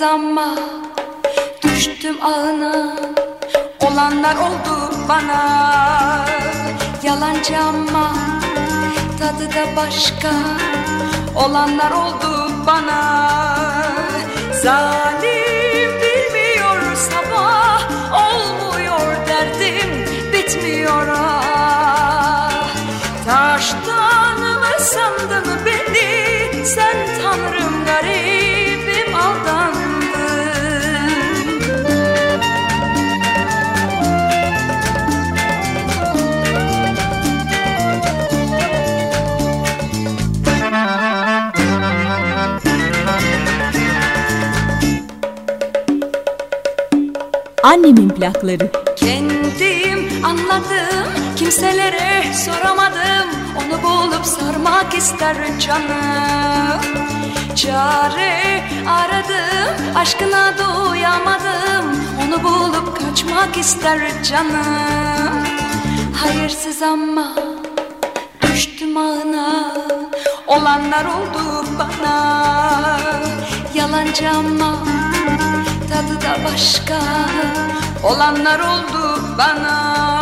Hayırsız 0.01 0.03
ama 0.03 0.55
düştüm 1.63 2.17
ağına 2.23 2.97
Olanlar 3.81 4.35
oldu 4.35 4.95
bana. 5.09 6.27
Yalancı 7.03 7.59
ama 7.59 8.15
tadı 9.19 9.55
da 9.55 9.77
başka. 9.77 10.31
Olanlar 11.37 11.91
oldu 11.91 12.51
bana. 12.67 13.31
Zalim 14.63 15.91
bilmiyor 16.01 16.97
sabah 16.97 17.91
Olmuyor 18.13 19.17
derdim 19.29 20.05
bitmiyor 20.33 21.09
ah. 21.09 22.67
Taştan 23.27 24.41
mı 24.41 24.81
sandın 24.81 25.59
beni 25.67 26.67
Sen 26.67 26.97
tanrım 27.19 27.85
garibim 27.85 28.40
Annemin 47.71 48.09
plakları. 48.09 48.73
Kendim 48.97 50.25
anladım 50.25 51.13
kimselere 51.37 52.35
soramadım. 52.35 53.31
Onu 53.57 53.83
bulup 53.83 54.27
sarmak 54.27 54.95
ister 54.95 55.37
canım. 55.61 56.81
Çare 57.57 58.63
aradım 58.89 59.97
aşkına 59.97 60.55
doyamadım. 60.59 62.01
Onu 62.25 62.43
bulup 62.43 62.99
kaçmak 62.99 63.57
ister 63.57 64.01
canım. 64.23 65.45
Hayırsız 66.17 66.83
ama 66.83 67.35
düştüm 68.43 68.97
ağına 68.97 69.75
Olanlar 70.47 71.05
oldu 71.05 71.65
bana. 71.79 72.41
Yalancı 73.75 74.31
ama 74.31 75.00
tadı 75.91 76.21
da 76.21 76.45
başka. 76.45 76.99
Olanlar 78.03 78.59
oldu 78.59 79.23
bana 79.39 80.20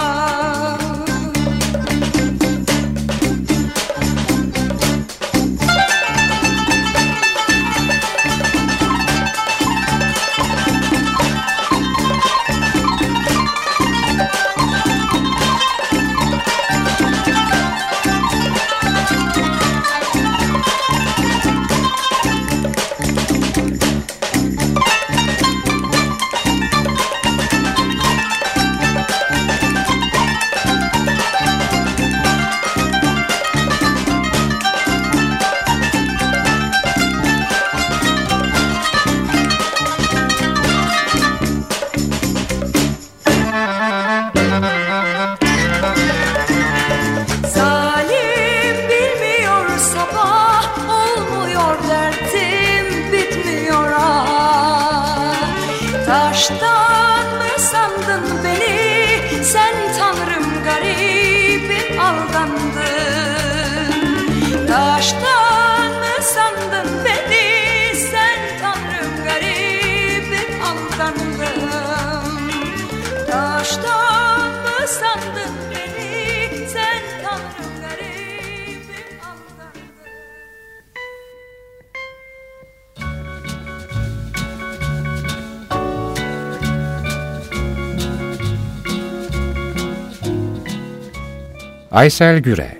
Aysel 91.99 92.39
Gürel, 92.39 92.77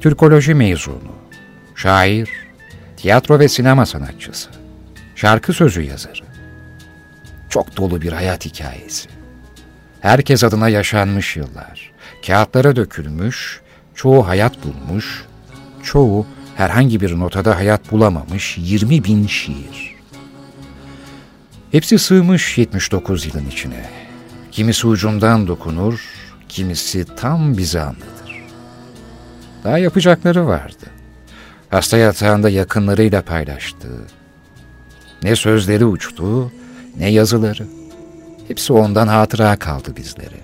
Türkoloji 0.00 0.54
mezunu, 0.54 1.12
şair, 1.74 2.28
tiyatro 2.96 3.38
ve 3.38 3.48
sinema 3.48 3.86
sanatçısı, 3.86 4.48
şarkı 5.14 5.52
sözü 5.52 5.82
yazarı. 5.82 6.24
Çok 7.50 7.76
dolu 7.76 8.02
bir 8.02 8.12
hayat 8.12 8.44
hikayesi. 8.44 9.08
Herkes 10.00 10.44
adına 10.44 10.68
yaşanmış 10.68 11.36
yıllar, 11.36 11.92
kağıtlara 12.26 12.76
dökülmüş, 12.76 13.60
çoğu 13.94 14.28
hayat 14.28 14.54
bulmuş, 14.64 15.24
çoğu 15.82 16.26
herhangi 16.56 17.00
bir 17.00 17.18
notada 17.18 17.56
hayat 17.56 17.92
bulamamış 17.92 18.58
20 18.58 19.04
bin 19.04 19.26
şiir. 19.26 19.94
Hepsi 21.72 21.98
sığmış 21.98 22.58
79 22.58 23.26
yılın 23.26 23.46
içine. 23.46 23.90
Kimisi 24.52 24.86
ucundan 24.86 25.46
dokunur, 25.46 26.23
kimisi 26.54 27.04
tam 27.16 27.56
bize 27.58 27.80
anlatır. 27.80 28.42
Daha 29.64 29.78
yapacakları 29.78 30.46
vardı. 30.46 30.86
Hasta 31.70 31.96
yatağında 31.96 32.50
yakınlarıyla 32.50 33.22
paylaştığı. 33.22 34.00
Ne 35.22 35.36
sözleri 35.36 35.84
uçtu, 35.84 36.52
ne 36.98 37.10
yazıları. 37.10 37.66
Hepsi 38.48 38.72
ondan 38.72 39.08
hatıra 39.08 39.56
kaldı 39.56 39.96
bizlere. 39.96 40.40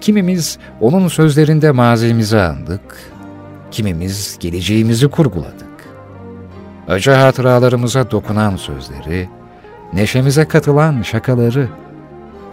Kimimiz 0.00 0.58
onun 0.80 1.08
sözlerinde 1.08 1.70
mazimizi 1.70 2.40
andık, 2.40 3.12
kimimiz 3.70 4.36
geleceğimizi 4.40 5.08
kurguladık. 5.08 5.88
Acı 6.88 7.10
hatıralarımıza 7.10 8.10
dokunan 8.10 8.56
sözleri, 8.56 9.28
neşemize 9.92 10.48
katılan 10.48 11.02
şakaları, 11.02 11.68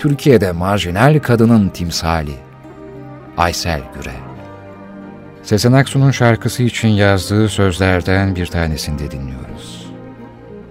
Türkiye'de 0.02 0.52
marjinal 0.52 1.20
kadının 1.20 1.70
timsali, 1.70 2.36
Aysel 3.38 3.82
Gürel. 3.96 4.22
Sezen 5.44 5.72
Aksu'nun 5.72 6.12
şarkısı 6.12 6.64
için 6.64 6.88
yazdığı 6.88 7.50
sözlerden 7.50 8.36
bir 8.36 8.46
tanesini 8.46 9.12
dinliyoruz. 9.12 9.92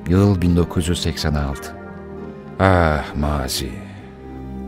Yıl 0.08 0.40
1986. 0.40 1.72
Ah 2.60 3.04
mazi. 3.16 3.70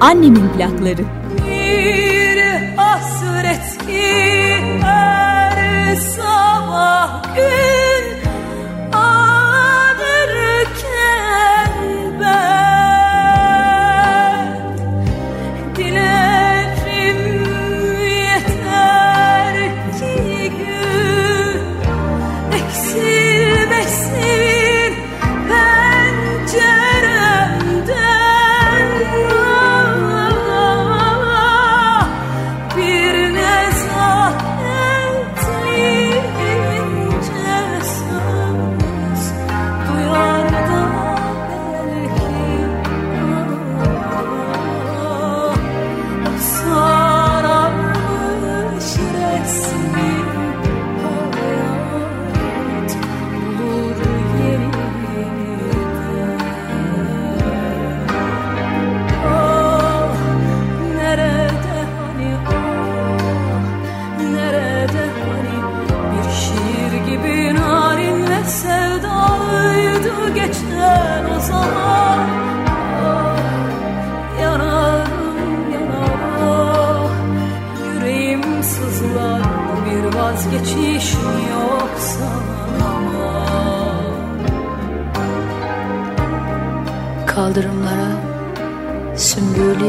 Annemin 0.00 0.48
plakları. 0.56 1.02
bir 1.46 2.76
hasret 2.76 3.78
ki 3.86 4.56
her 4.82 5.96
sabah 5.96 7.22
gün 7.36 8.30
ağlarken 8.92 9.19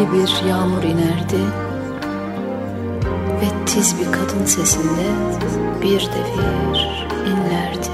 sümbülü 0.02 0.22
bir 0.24 0.50
yağmur 0.50 0.84
inerdi 0.84 1.42
Ve 3.42 3.66
tiz 3.66 3.96
bir 4.00 4.12
kadın 4.12 4.46
sesinde 4.46 5.06
bir 5.82 6.00
devir 6.00 7.08
inlerdi. 7.28 7.88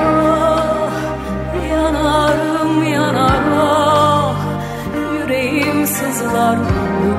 Ah 0.00 0.92
yanarım 1.70 2.82
yanar 2.82 3.40
ah 3.60 4.36
Yüreğim 4.94 5.86
sızlar. 5.86 6.58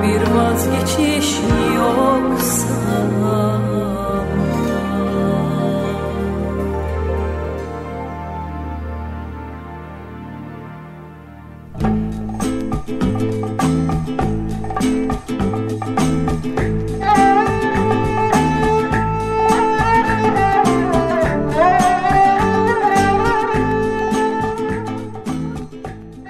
Bir 0.02 0.30
vazgeçiş 0.34 1.36
yoksa 1.76 2.72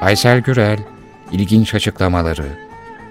Aysel 0.02 0.40
Gürel, 0.40 0.78
ilginç 1.32 1.74
açıklamaları, 1.74 2.58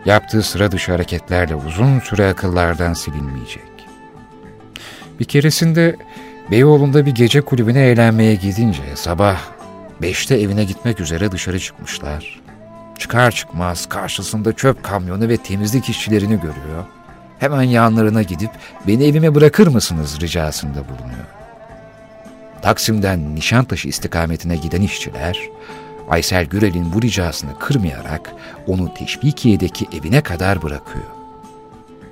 yaptığı 0.06 0.44
sıra 0.44 0.72
dışı 0.72 0.92
hareketlerle 0.92 1.56
uzun 1.56 2.00
süre 2.00 2.30
akıllardan 2.30 2.94
silinmeyecek. 2.94 3.64
Bir 5.20 5.26
keresinde 5.26 5.96
Beyoğlu'nda 6.52 7.06
bir 7.06 7.12
gece 7.12 7.42
kulübüne 7.42 7.82
eğlenmeye 7.82 8.36
gidince 8.36 8.96
sabah 8.96 9.38
beşte 10.02 10.36
evine 10.36 10.64
gitmek 10.64 11.00
üzere 11.00 11.32
dışarı 11.32 11.60
çıkmışlar. 11.60 12.42
Çıkar 12.98 13.32
çıkmaz 13.32 13.86
karşısında 13.86 14.54
çöp 14.54 14.84
kamyonu 14.84 15.30
ve 15.30 15.38
temizlik 15.38 15.90
işçilerini 15.90 16.36
görüyor. 16.36 16.86
Hemen 17.40 17.64
yanlarına 17.64 18.22
gidip 18.22 18.52
beni 18.88 19.04
evime 19.04 19.36
bırakır 19.36 19.68
mısınız 19.68 20.22
ricasında 20.22 20.80
bulunuyor. 20.90 21.26
Taksim'den 22.62 23.36
Nişantaşı 23.36 23.88
istikametine 23.88 24.56
giden 24.56 24.82
işçiler, 24.82 25.40
Aysel 26.12 26.46
Gürel'in 26.46 26.94
bu 26.94 27.02
ricasını 27.02 27.60
kırmayarak 27.60 28.34
onu 28.68 28.94
Teşvikiye'deki 28.94 29.88
evine 30.00 30.22
kadar 30.22 30.62
bırakıyor. 30.62 31.06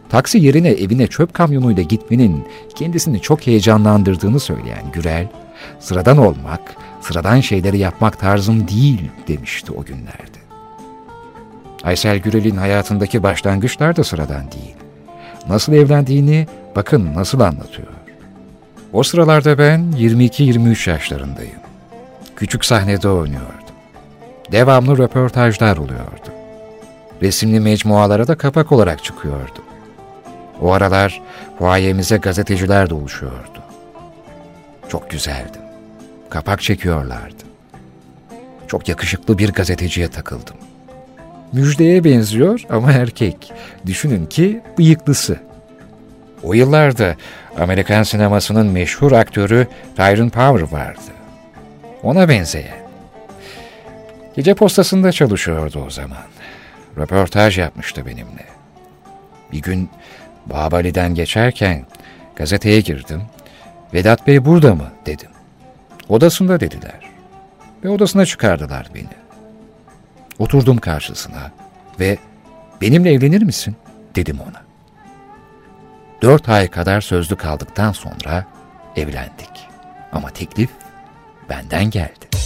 Taksi 0.10 0.38
yerine 0.38 0.70
evine 0.70 1.08
çöp 1.08 1.34
kamyonuyla 1.34 1.84
gitmenin 1.84 2.48
kendisini 2.76 3.22
çok 3.22 3.48
heyecanlandırdığını 3.48 4.40
söyleyen 4.40 4.92
Gürel, 4.94 5.28
sıradan 5.80 6.18
olmak, 6.18 6.76
sıradan 7.02 7.40
şeyleri 7.40 7.78
yapmak 7.78 8.20
tarzım 8.20 8.68
değil 8.68 9.02
demişti 9.28 9.72
o 9.72 9.84
günlerde. 9.84 10.40
Aysel 11.84 12.18
Gürel'in 12.18 12.58
hayatındaki 12.58 13.24
başlangıçlar 13.24 13.96
da 13.96 14.04
sıradan 14.04 14.52
değil. 14.52 14.76
Nasıl 15.50 15.74
evlendiğini 15.74 16.48
bakın 16.76 17.16
nasıl 17.16 17.40
anlatıyor. 17.40 17.88
O 18.94 19.04
sıralarda 19.04 19.58
ben 19.58 19.94
22-23 19.98 20.90
yaşlarındayım. 20.90 21.60
Küçük 22.36 22.66
sahnede 22.66 23.10
oynuyordum. 23.10 23.59
Devamlı 24.52 24.98
röportajlar 24.98 25.78
oluyordu. 25.78 26.30
Resimli 27.22 27.60
mecmualara 27.60 28.28
da 28.28 28.38
kapak 28.38 28.72
olarak 28.72 29.04
çıkıyordum. 29.04 29.64
O 30.62 30.72
aralar 30.72 31.22
fuayemize 31.60 32.18
gazeteciler 32.18 32.90
doluşuyordu. 32.90 33.60
Çok 34.90 35.10
güzeldim. 35.10 35.62
Kapak 36.30 36.62
çekiyorlardı. 36.62 37.44
Çok 38.68 38.90
yakışıklı 38.90 39.38
bir 39.38 39.50
gazeteciye 39.54 40.08
takıldım. 40.08 40.56
Müjdeye 41.54 42.04
benziyor 42.04 42.62
ama 42.70 42.92
erkek. 42.92 43.54
Düşünün 43.86 44.26
ki 44.26 44.62
bıyıklısı. 44.78 45.40
O 46.44 46.54
yıllarda 46.54 47.16
Amerikan 47.60 48.04
sinemasının 48.04 48.68
meşhur 48.68 49.12
aktörü 49.12 49.68
Tyrone 49.96 50.30
Power 50.30 50.78
vardı. 50.78 51.00
Ona 52.04 52.30
benzeyen. 52.30 52.89
Gece 54.40 54.54
postasında 54.54 55.12
çalışıyordu 55.12 55.84
o 55.88 55.90
zaman. 55.90 56.24
Röportaj 56.98 57.60
yapmıştı 57.60 58.06
benimle. 58.06 58.46
Bir 59.52 59.62
gün 59.62 59.90
Babali'den 60.46 61.16
geçerken 61.16 61.86
gazeteye 62.36 62.82
girdim. 62.82 63.22
Vedat 63.94 64.28
Bey 64.28 64.46
burada 64.46 64.76
mı 64.76 64.92
dedim. 65.06 65.30
Odasında 66.10 66.60
dediler. 66.60 67.00
Ve 67.84 67.90
odasına 67.90 68.26
çıkardılar 68.26 68.88
beni. 68.96 69.08
Oturdum 70.40 70.78
karşısına 70.78 71.52
ve 72.00 72.18
benimle 72.82 73.14
evlenir 73.14 73.42
misin 73.42 73.76
dedim 74.16 74.40
ona. 74.42 74.62
Dört 76.22 76.50
ay 76.50 76.68
kadar 76.68 77.02
sözlü 77.02 77.36
kaldıktan 77.36 77.92
sonra 77.92 78.46
evlendik. 78.96 79.68
Ama 80.12 80.30
teklif 80.30 80.70
benden 81.50 81.90
geldi. 81.90 82.39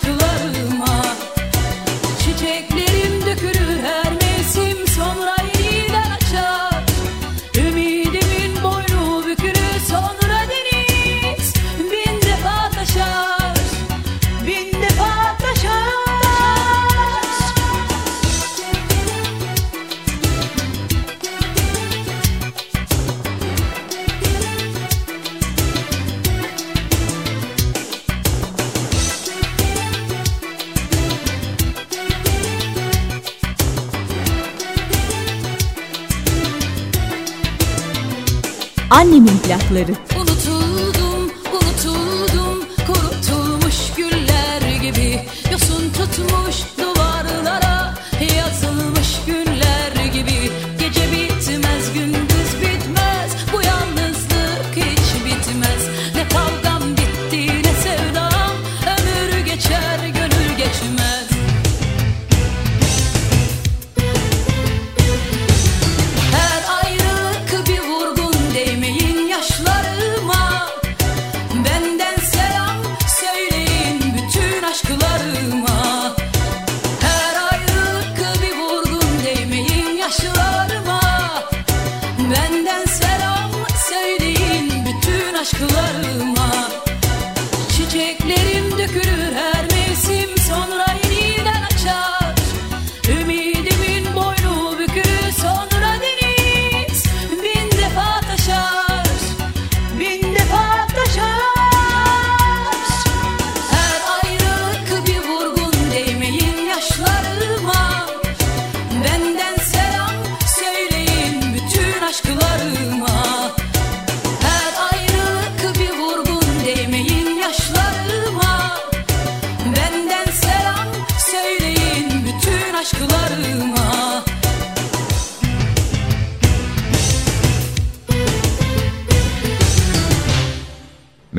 Bütün 0.00 0.51
Annemin 39.72 40.11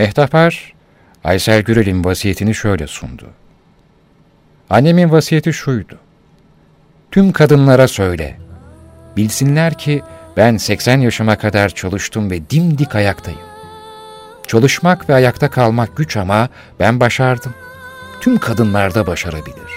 Mehtapar, 0.03 0.73
Aysel 1.23 1.61
Gürel'in 1.61 2.03
vasiyetini 2.03 2.55
şöyle 2.55 2.87
sundu. 2.87 3.29
Annemin 4.69 5.11
vasiyeti 5.11 5.53
şuydu. 5.53 5.99
Tüm 7.11 7.31
kadınlara 7.31 7.87
söyle. 7.87 8.37
Bilsinler 9.17 9.77
ki 9.77 10.01
ben 10.37 10.57
80 10.57 10.99
yaşıma 10.99 11.37
kadar 11.37 11.69
çalıştım 11.69 12.31
ve 12.31 12.49
dimdik 12.49 12.95
ayaktayım. 12.95 13.39
Çalışmak 14.47 15.09
ve 15.09 15.13
ayakta 15.13 15.49
kalmak 15.49 15.97
güç 15.97 16.17
ama 16.17 16.49
ben 16.79 16.99
başardım. 16.99 17.53
Tüm 18.21 18.37
kadınlar 18.37 18.95
da 18.95 19.07
başarabilir. 19.07 19.71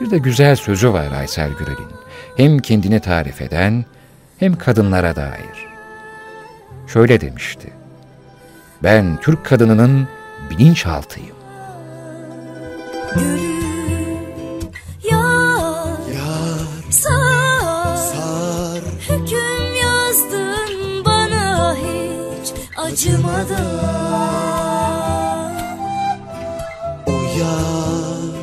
Bir 0.00 0.10
de 0.10 0.18
güzel 0.18 0.56
sözü 0.56 0.92
var 0.92 1.12
Aysel 1.12 1.50
Gürel'in. 1.50 1.90
Hem 2.36 2.58
kendini 2.58 3.00
tarif 3.00 3.42
eden 3.42 3.84
hem 4.38 4.58
kadınlara 4.58 5.16
dair. 5.16 5.66
Şöyle 6.86 7.20
demişti. 7.20 7.75
Ben 8.82 9.18
Türk 9.20 9.44
kadınının 9.44 10.08
bilinçaltıyım. 10.50 11.36
Yar, 15.10 16.66
sar, 16.90 18.82
hüküm 19.00 19.76
yazdın 19.82 21.04
bana 21.04 21.74
hiç 21.76 22.52
acımadan. 22.76 23.66
O 27.06 27.10
yar 27.12 28.36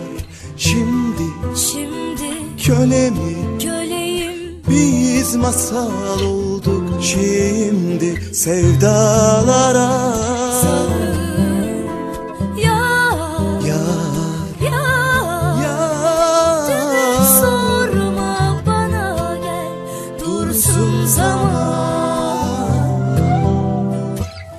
şimdi 0.57 1.23
Şimdi 1.55 2.57
köle 2.63 3.09
mi? 3.09 3.59
köleyim, 3.63 4.61
Biz 4.69 5.35
masal 5.35 6.21
olduk 6.21 6.82
şimdi 7.03 8.33
sevdalara 8.33 9.91
yar, 12.57 13.61
Yar, 13.67 15.61
yar. 15.63 16.67
Dönüp 16.69 17.19
yar 17.19 17.25
sorma 17.39 18.61
bana 18.67 19.37
gel, 19.43 19.73
dursun 20.19 21.05
zaman. 21.05 21.63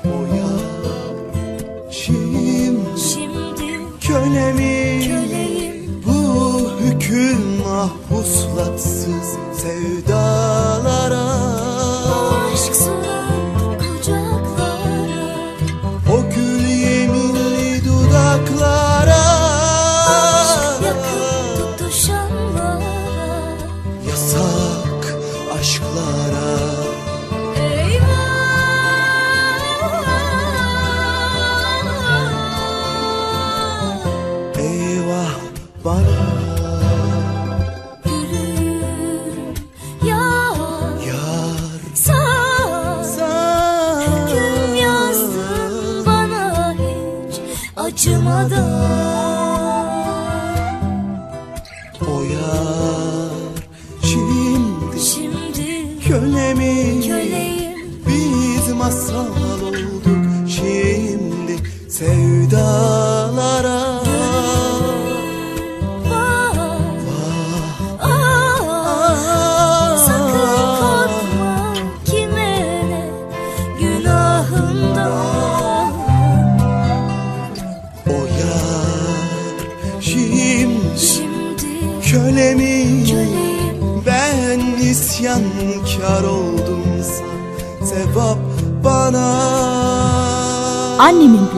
O 0.04 0.18
yar 0.36 1.90
şimdi 1.90 3.00
Şimdi 3.12 3.80
köle 4.00 4.52
mi? 4.52 5.00
köleyim, 5.06 6.02
Bu 6.06 6.70
hüküm 6.80 7.40
mahpuslatsız 7.66 9.28
sevdalara 9.62 10.13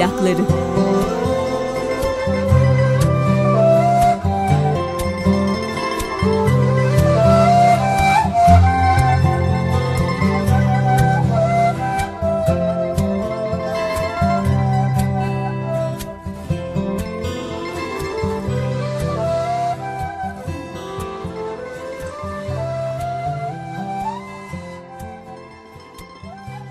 Annemin 0.06 0.18
plakları. 0.18 0.66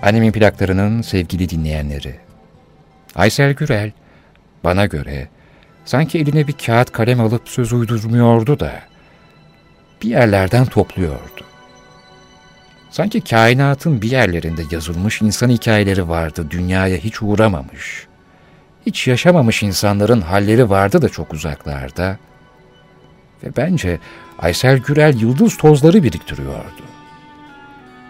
Annemin 0.02 0.32
plaklarının 0.32 1.02
sevgili 1.02 1.50
dinleyenleri. 1.50 2.35
Aysel 3.16 3.52
Gürel, 3.52 3.92
bana 4.64 4.86
göre 4.86 5.28
sanki 5.84 6.18
eline 6.18 6.46
bir 6.46 6.52
kağıt 6.52 6.92
kalem 6.92 7.20
alıp 7.20 7.48
söz 7.48 7.72
uydurmuyordu 7.72 8.60
da 8.60 8.72
bir 10.02 10.08
yerlerden 10.08 10.64
topluyordu. 10.66 11.44
Sanki 12.90 13.20
kainatın 13.20 14.02
bir 14.02 14.10
yerlerinde 14.10 14.62
yazılmış 14.70 15.22
insan 15.22 15.50
hikayeleri 15.50 16.08
vardı, 16.08 16.46
dünyaya 16.50 16.96
hiç 16.96 17.22
uğramamış. 17.22 18.06
Hiç 18.86 19.06
yaşamamış 19.06 19.62
insanların 19.62 20.20
halleri 20.20 20.70
vardı 20.70 21.02
da 21.02 21.08
çok 21.08 21.32
uzaklarda. 21.32 22.18
Ve 23.44 23.56
bence 23.56 23.98
Aysel 24.38 24.78
Gürel 24.78 25.20
yıldız 25.20 25.56
tozları 25.56 26.02
biriktiriyordu. 26.02 26.82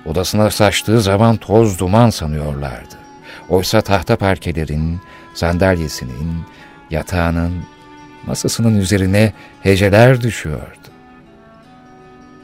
Odasına 0.06 0.50
saçtığı 0.50 1.00
zaman 1.00 1.36
toz 1.36 1.78
duman 1.78 2.10
sanıyorlardı. 2.10 3.05
Oysa 3.48 3.80
tahta 3.80 4.16
parkelerin, 4.16 5.00
sandalyesinin, 5.34 6.42
yatağının, 6.90 7.52
masasının 8.26 8.76
üzerine 8.78 9.32
heceler 9.62 10.20
düşüyordu. 10.20 10.88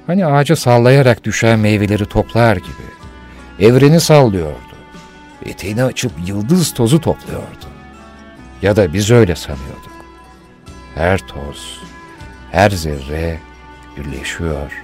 Hani 0.06 0.26
ağaca 0.26 0.56
sallayarak 0.56 1.24
düşen 1.24 1.58
meyveleri 1.58 2.06
toplar 2.06 2.56
gibi. 2.56 2.92
Evreni 3.58 4.00
sallıyordu. 4.00 4.56
Eteğini 5.46 5.82
açıp 5.82 6.12
yıldız 6.26 6.74
tozu 6.74 7.00
topluyordu. 7.00 7.66
Ya 8.62 8.76
da 8.76 8.92
biz 8.92 9.10
öyle 9.10 9.36
sanıyorduk. 9.36 9.92
Her 10.94 11.18
toz, 11.18 11.80
her 12.50 12.70
zerre 12.70 13.38
birleşiyor. 13.96 14.82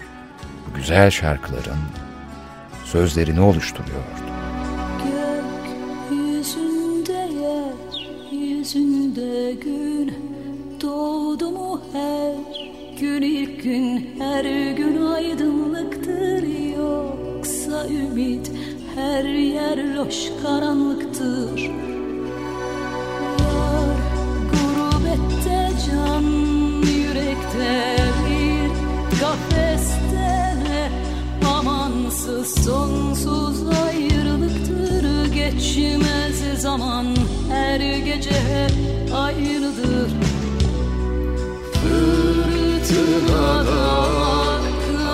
Bu 0.67 0.75
güzel 0.75 1.11
şarkıların 1.11 1.79
sözlerini 2.85 3.41
oluşturuyordu. 3.41 4.29
Gün 13.01 13.23
ilk 13.23 13.63
gün 13.63 14.11
Her 14.19 14.45
gün 14.71 15.03
aydınlıktır. 15.03 16.43
Yoksa 16.77 17.87
ümit 17.89 18.51
her 18.95 19.25
yer 19.25 19.95
loş 19.95 20.17
karanlıktır. 20.43 21.61
Yar 23.41 23.97
gurbette 24.51 25.71
can 25.87 26.23
yürekte 26.83 27.97
bir 28.29 28.71
kafeste 29.21 30.55
ne 30.63 30.91
Amansız 31.49 32.65
sonsuz 32.65 33.69
ayrılıktır. 33.69 35.35
Geçmez 35.35 36.63
zaman 36.63 37.07
her 37.51 37.81
gece 37.81 38.31
hep 38.31 38.73
aynıdır 39.15 40.29
Fırtınada, 42.89 44.09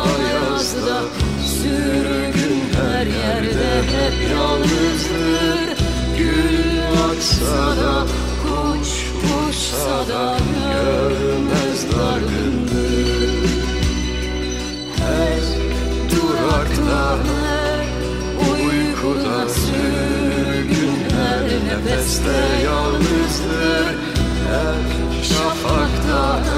ayazda. 0.04 1.02
Sürgün 1.46 2.62
her 2.76 3.06
yerde 3.06 3.82
hep 3.82 4.30
yalnızdır. 4.32 5.84
Gül 6.18 6.80
açsa 7.10 7.76
da, 7.76 8.06
kuş 8.42 8.88
uçsa 9.48 10.08
da 10.08 10.38
Görmez 10.72 11.86
dargındır. 11.92 13.30
Her 14.98 15.42
durakta, 16.10 17.18
uykuda 18.40 19.48
Sürgün 19.48 20.96
her 21.16 21.44
nefeste 21.44 22.64
yalnızdır. 22.64 23.94
Her 24.48 25.04
şafakta, 25.22 26.53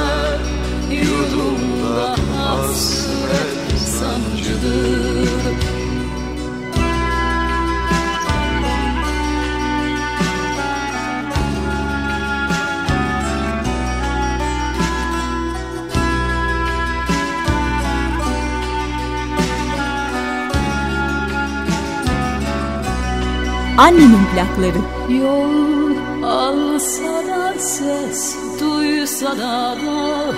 Annemin 23.79 24.27
plakları. 24.35 24.79
Yol 25.23 25.97
alsa 26.25 27.27
da 27.29 27.59
ses 27.59 28.37
duysa 28.61 29.39
da 29.39 29.77
dağ 29.87 30.35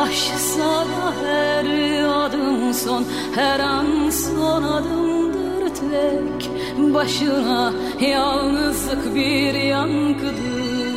Aşsa 0.00 0.84
da 0.86 1.12
her 1.24 1.66
adım 2.04 2.74
son 2.74 3.04
her 3.34 3.60
an 3.60 4.10
son 4.10 4.62
adımdır 4.62 5.68
tek 5.68 6.50
Başına. 6.94 7.72
Yalnızlık 8.00 9.14
bir 9.14 9.54
yankıdır. 9.54 10.96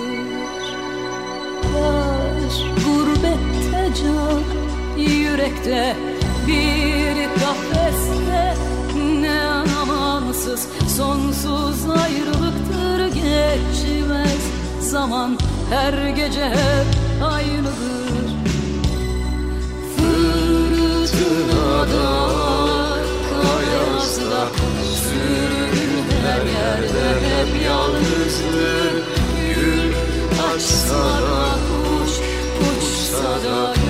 Var 1.74 2.66
gurbette 2.86 3.94
can 4.04 4.44
yürekte 4.98 5.96
bir 6.48 7.40
kafeste 7.40 8.56
amansız 10.40 10.68
sonsuz 10.98 11.90
ayrılıktır 11.90 13.06
geçmez 13.06 14.42
zaman. 14.82 15.38
Her 15.70 16.10
gece 16.10 16.46
hep 16.46 16.88
aynıdır. 17.24 18.30
Fırtınada 19.98 21.50
kayazda 23.30 24.48
sürgün 25.04 26.04
her 26.24 26.44
yerde 26.46 27.08
hep 27.26 27.52
yalnızdır. 27.66 28.94
Gül 29.56 29.94
açsa 30.54 31.04
da 31.04 31.44
kuş 31.70 32.14
uçsa 32.62 33.34
da 33.50 33.89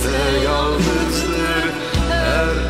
nefeste 0.00 0.40
yalnızdır 0.44 1.72
her 2.10 2.69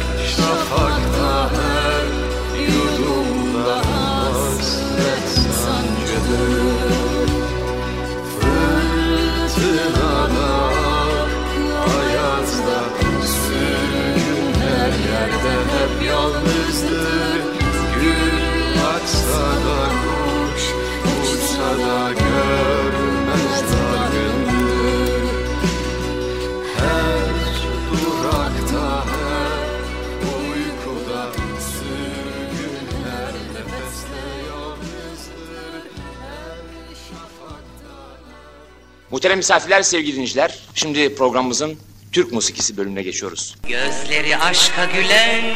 Muhterem 39.21 39.39
misafirler, 39.39 39.83
sevgili 39.83 40.13
dinleyiciler. 40.13 40.59
Şimdi 40.75 41.15
programımızın 41.15 41.79
Türk 42.13 42.33
musikisi 42.33 42.77
bölümüne 42.77 43.03
geçiyoruz. 43.03 43.57
Gözleri 43.69 44.37
aşka 44.37 44.85
gülen 44.85 45.55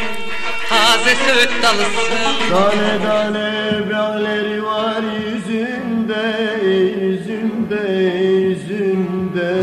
taze 0.69 1.15
söğüt 1.15 1.63
dalısın 1.63 2.49
Tane 2.51 3.03
tane 3.05 3.91
balleri 3.93 4.65
var 4.65 5.03
yüzünde, 5.27 6.61
yüzünde, 6.65 8.03
yüzünde 8.39 9.63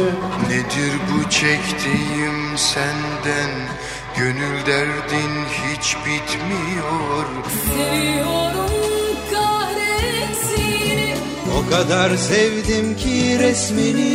Nedir 0.49 0.93
bu 1.11 1.29
çektiğim 1.29 2.57
senden 2.57 3.51
Gönül 4.17 4.65
derdin 4.65 5.45
hiç 5.45 5.95
bitmiyor 5.95 7.25
Seviyorum 7.67 8.70
O 11.61 11.69
kadar 11.69 12.15
sevdim 12.17 12.95
ki 12.97 13.39
resmini 13.39 14.11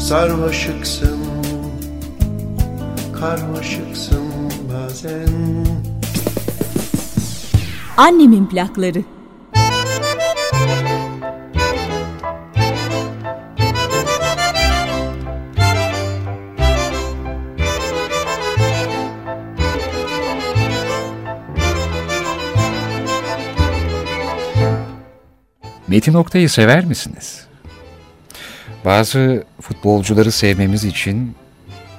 Sarmaşıksın 0.00 1.18
Karmaşıksın 3.20 4.24
bazen 4.72 5.28
Annemin 7.96 8.46
plakları. 8.46 9.04
Metin 25.88 26.14
Oktay'ı 26.14 26.48
sever 26.48 26.84
misiniz? 26.84 27.46
Bazı 28.84 29.44
futbolcuları 29.60 30.32
sevmemiz 30.32 30.84
için 30.84 31.34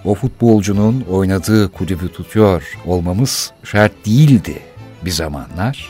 o 0.06 0.16
futbolcunun 0.16 1.02
oynadığı 1.02 1.72
kulübü 1.72 2.12
tutuyor 2.12 2.78
olmamız 2.86 3.52
şart 3.64 4.06
değildi 4.06 4.60
bir 5.06 5.12
zamanlar. 5.12 5.90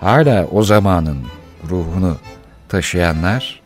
Hala 0.00 0.46
o 0.46 0.62
zamanın 0.62 1.18
ruhunu 1.68 2.16
taşıyanlar 2.68 3.60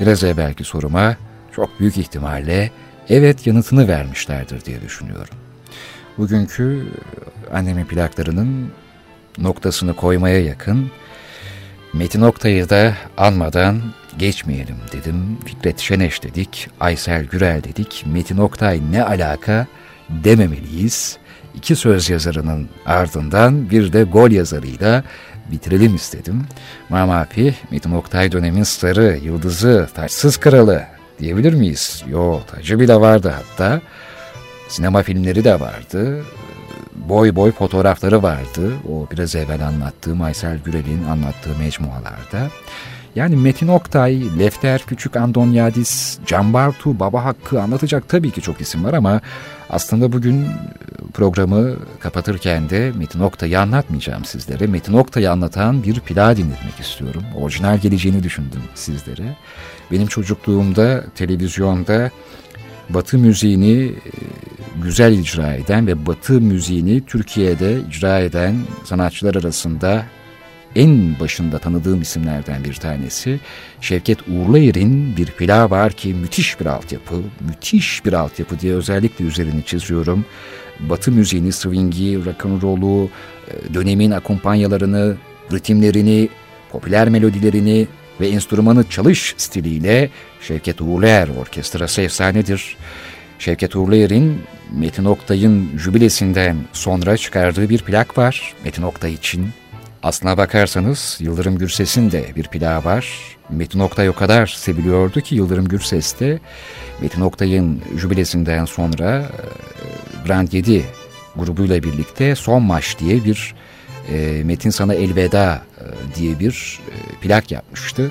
biraz 0.00 0.24
evvelki 0.24 0.64
soruma 0.64 1.16
çok 1.56 1.80
büyük 1.80 1.98
ihtimalle 1.98 2.70
evet 3.08 3.46
yanıtını 3.46 3.88
vermişlerdir 3.88 4.64
diye 4.64 4.80
düşünüyorum. 4.80 5.34
Bugünkü 6.18 6.86
annemin 7.52 7.84
plaklarının 7.84 8.72
noktasını 9.38 9.96
koymaya 9.96 10.44
yakın 10.44 10.90
Metin 11.98 12.20
Oktay'ı 12.20 12.68
da 12.68 12.94
anmadan 13.16 13.80
geçmeyelim 14.18 14.76
dedim. 14.92 15.38
Fikret 15.44 15.78
Şeneş 15.78 16.22
dedik, 16.22 16.68
Aysel 16.80 17.24
Gürel 17.24 17.64
dedik. 17.64 18.04
Metin 18.06 18.36
Oktay 18.36 18.80
ne 18.90 19.04
alaka 19.04 19.66
dememeliyiz. 20.08 21.18
İki 21.54 21.76
söz 21.76 22.10
yazarının 22.10 22.68
ardından 22.86 23.70
bir 23.70 23.92
de 23.92 24.02
gol 24.02 24.30
yazarıyla 24.30 25.04
bitirelim 25.52 25.94
istedim. 25.94 26.46
Mamafi, 26.88 27.54
Metin 27.70 27.92
Oktay 27.92 28.32
dönemin 28.32 28.62
starı, 28.62 29.18
yıldızı, 29.22 29.88
taçsız 29.94 30.36
kralı 30.36 30.82
diyebilir 31.18 31.52
miyiz? 31.52 32.04
Yo, 32.08 32.40
tacı 32.46 32.80
bile 32.80 32.94
vardı 32.94 33.34
hatta. 33.36 33.80
Sinema 34.68 35.02
filmleri 35.02 35.44
de 35.44 35.60
vardı. 35.60 36.24
Boy 37.08 37.36
boy 37.36 37.52
fotoğrafları 37.52 38.22
vardı. 38.22 38.72
O 38.92 39.06
biraz 39.10 39.36
evvel 39.36 39.66
anlattığım 39.66 40.22
Aysel 40.22 40.58
Gürel'in 40.58 41.04
anlattığı 41.04 41.58
mecmualarda. 41.58 42.50
Yani 43.14 43.36
Metin 43.36 43.68
Oktay, 43.68 44.38
Lefter 44.38 44.82
Küçük 44.86 45.16
Andonyadis, 45.16 46.18
Can 46.26 46.52
Bartu, 46.52 47.00
Baba 47.00 47.24
Hakkı 47.24 47.62
anlatacak 47.62 48.08
tabii 48.08 48.30
ki 48.30 48.40
çok 48.40 48.60
isim 48.60 48.84
var 48.84 48.92
ama 48.92 49.20
aslında 49.70 50.12
bugün 50.12 50.46
programı 51.14 51.76
kapatırken 52.00 52.70
de 52.70 52.92
Metin 52.98 53.20
Oktay'ı 53.20 53.60
anlatmayacağım 53.60 54.24
sizlere. 54.24 54.66
Metin 54.66 54.92
Oktay'ı 54.92 55.30
anlatan 55.30 55.82
bir 55.82 56.00
plağı 56.00 56.36
dinletmek 56.36 56.80
istiyorum. 56.80 57.22
Orijinal 57.36 57.78
geleceğini 57.78 58.22
düşündüm 58.22 58.62
sizlere. 58.74 59.36
Benim 59.90 60.06
çocukluğumda 60.06 61.04
televizyonda 61.14 62.10
Batı 62.90 63.18
müziğini 63.18 63.82
e, 63.82 63.92
güzel 64.82 65.18
icra 65.18 65.54
eden 65.54 65.86
ve 65.86 66.06
Batı 66.06 66.40
müziğini 66.40 67.06
Türkiye'de 67.06 67.80
icra 67.90 68.18
eden 68.18 68.56
sanatçılar 68.84 69.34
arasında 69.34 70.04
en 70.76 71.20
başında 71.20 71.58
tanıdığım 71.58 72.02
isimlerden 72.02 72.64
bir 72.64 72.74
tanesi 72.74 73.40
Şevket 73.80 74.18
Uğurlayer'in 74.28 75.16
bir 75.16 75.26
plağı 75.26 75.70
var 75.70 75.92
ki 75.92 76.14
müthiş 76.14 76.60
bir 76.60 76.66
altyapı, 76.66 77.14
müthiş 77.48 78.04
bir 78.04 78.12
altyapı 78.12 78.60
diye 78.60 78.74
özellikle 78.74 79.24
üzerini 79.24 79.64
çiziyorum. 79.64 80.24
Batı 80.80 81.12
müziğini, 81.12 81.52
swing'i, 81.52 82.24
rock'n'roll'u, 82.24 83.10
e, 83.48 83.74
dönemin 83.74 84.10
akompanyalarını, 84.10 85.16
ritimlerini, 85.52 86.28
popüler 86.72 87.08
melodilerini 87.08 87.86
ve 88.20 88.28
enstrümanı 88.28 88.88
çalış 88.90 89.34
stiliyle 89.36 90.10
Şevket 90.40 90.80
Uğurlayer 90.80 91.28
Orkestrası 91.40 92.02
efsanedir. 92.02 92.76
Şevket 93.38 93.76
Uğurlayer'in 93.76 94.42
Metin 94.72 95.04
Oktay'ın 95.04 95.78
jübilesinden 95.78 96.56
sonra 96.72 97.16
çıkardığı 97.16 97.68
bir 97.68 97.78
plak 97.78 98.18
var 98.18 98.54
Metin 98.64 98.82
Oktay 98.82 99.14
için. 99.14 99.48
Aslına 100.02 100.36
bakarsanız 100.36 101.18
Yıldırım 101.20 101.58
Gürses'in 101.58 102.10
de 102.10 102.24
bir 102.36 102.44
plağı 102.44 102.84
var. 102.84 103.08
Metin 103.50 103.80
Oktay 103.80 104.08
o 104.08 104.12
kadar 104.12 104.46
seviliyordu 104.46 105.20
ki 105.20 105.34
Yıldırım 105.34 105.68
Gürses 105.68 106.20
de 106.20 106.38
Metin 107.00 107.20
Oktay'ın 107.20 107.82
jübilesinden 107.96 108.64
sonra 108.64 109.18
e, 109.18 110.26
Grand 110.26 110.52
7 110.52 110.84
grubuyla 111.36 111.82
birlikte 111.82 112.34
Son 112.34 112.62
Maç 112.62 112.96
diye 112.98 113.24
bir 113.24 113.54
e, 114.12 114.42
Metin 114.44 114.70
Sana 114.70 114.94
Elveda 114.94 115.62
e, 115.78 115.84
diye 116.16 116.38
bir 116.38 116.80
plak 117.20 117.50
yapmıştı. 117.50 118.10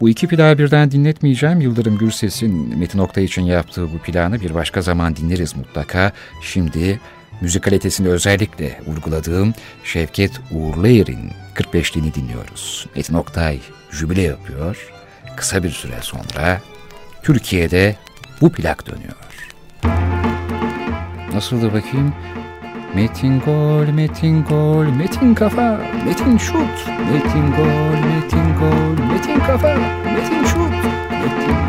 Bu 0.00 0.08
iki 0.08 0.28
plağı 0.28 0.58
birden 0.58 0.90
dinletmeyeceğim. 0.90 1.60
Yıldırım 1.60 1.98
Gürses'in 1.98 2.78
Metin 2.78 2.98
Oktay 2.98 3.24
için 3.24 3.42
yaptığı 3.42 3.92
bu 3.92 3.98
planı 3.98 4.40
bir 4.40 4.54
başka 4.54 4.82
zaman 4.82 5.16
dinleriz 5.16 5.56
mutlaka. 5.56 6.12
Şimdi 6.42 7.00
müzikalitesini 7.40 8.08
özellikle 8.08 8.80
vurguladığım 8.86 9.54
Şevket 9.84 10.40
Uğurlayer'in 10.50 11.30
45'liğini 11.54 12.14
dinliyoruz. 12.14 12.86
Metin 12.96 13.14
Oktay 13.14 13.58
jübile 13.90 14.22
yapıyor. 14.22 14.92
Kısa 15.36 15.62
bir 15.62 15.70
süre 15.70 15.96
sonra 16.00 16.60
Türkiye'de 17.22 17.96
bu 18.40 18.52
plak 18.52 18.86
dönüyor. 18.86 19.16
Nasıldı 21.32 21.72
bakayım? 21.72 22.14
Metin 22.94 23.40
gol, 23.40 23.86
Metin 23.92 24.44
gol, 24.44 24.84
Metin 24.84 25.34
kafa, 25.34 25.80
Metin 26.06 26.38
şut. 26.38 26.88
Metin 27.12 27.52
gol, 27.56 27.98
Metin 28.08 28.54
gol, 28.60 29.06
Metin 29.12 29.15
kafa, 29.46 29.74
Metin 30.04 30.44
şut. 30.44 30.70
Metin 31.10 31.56
gol. 31.56 31.65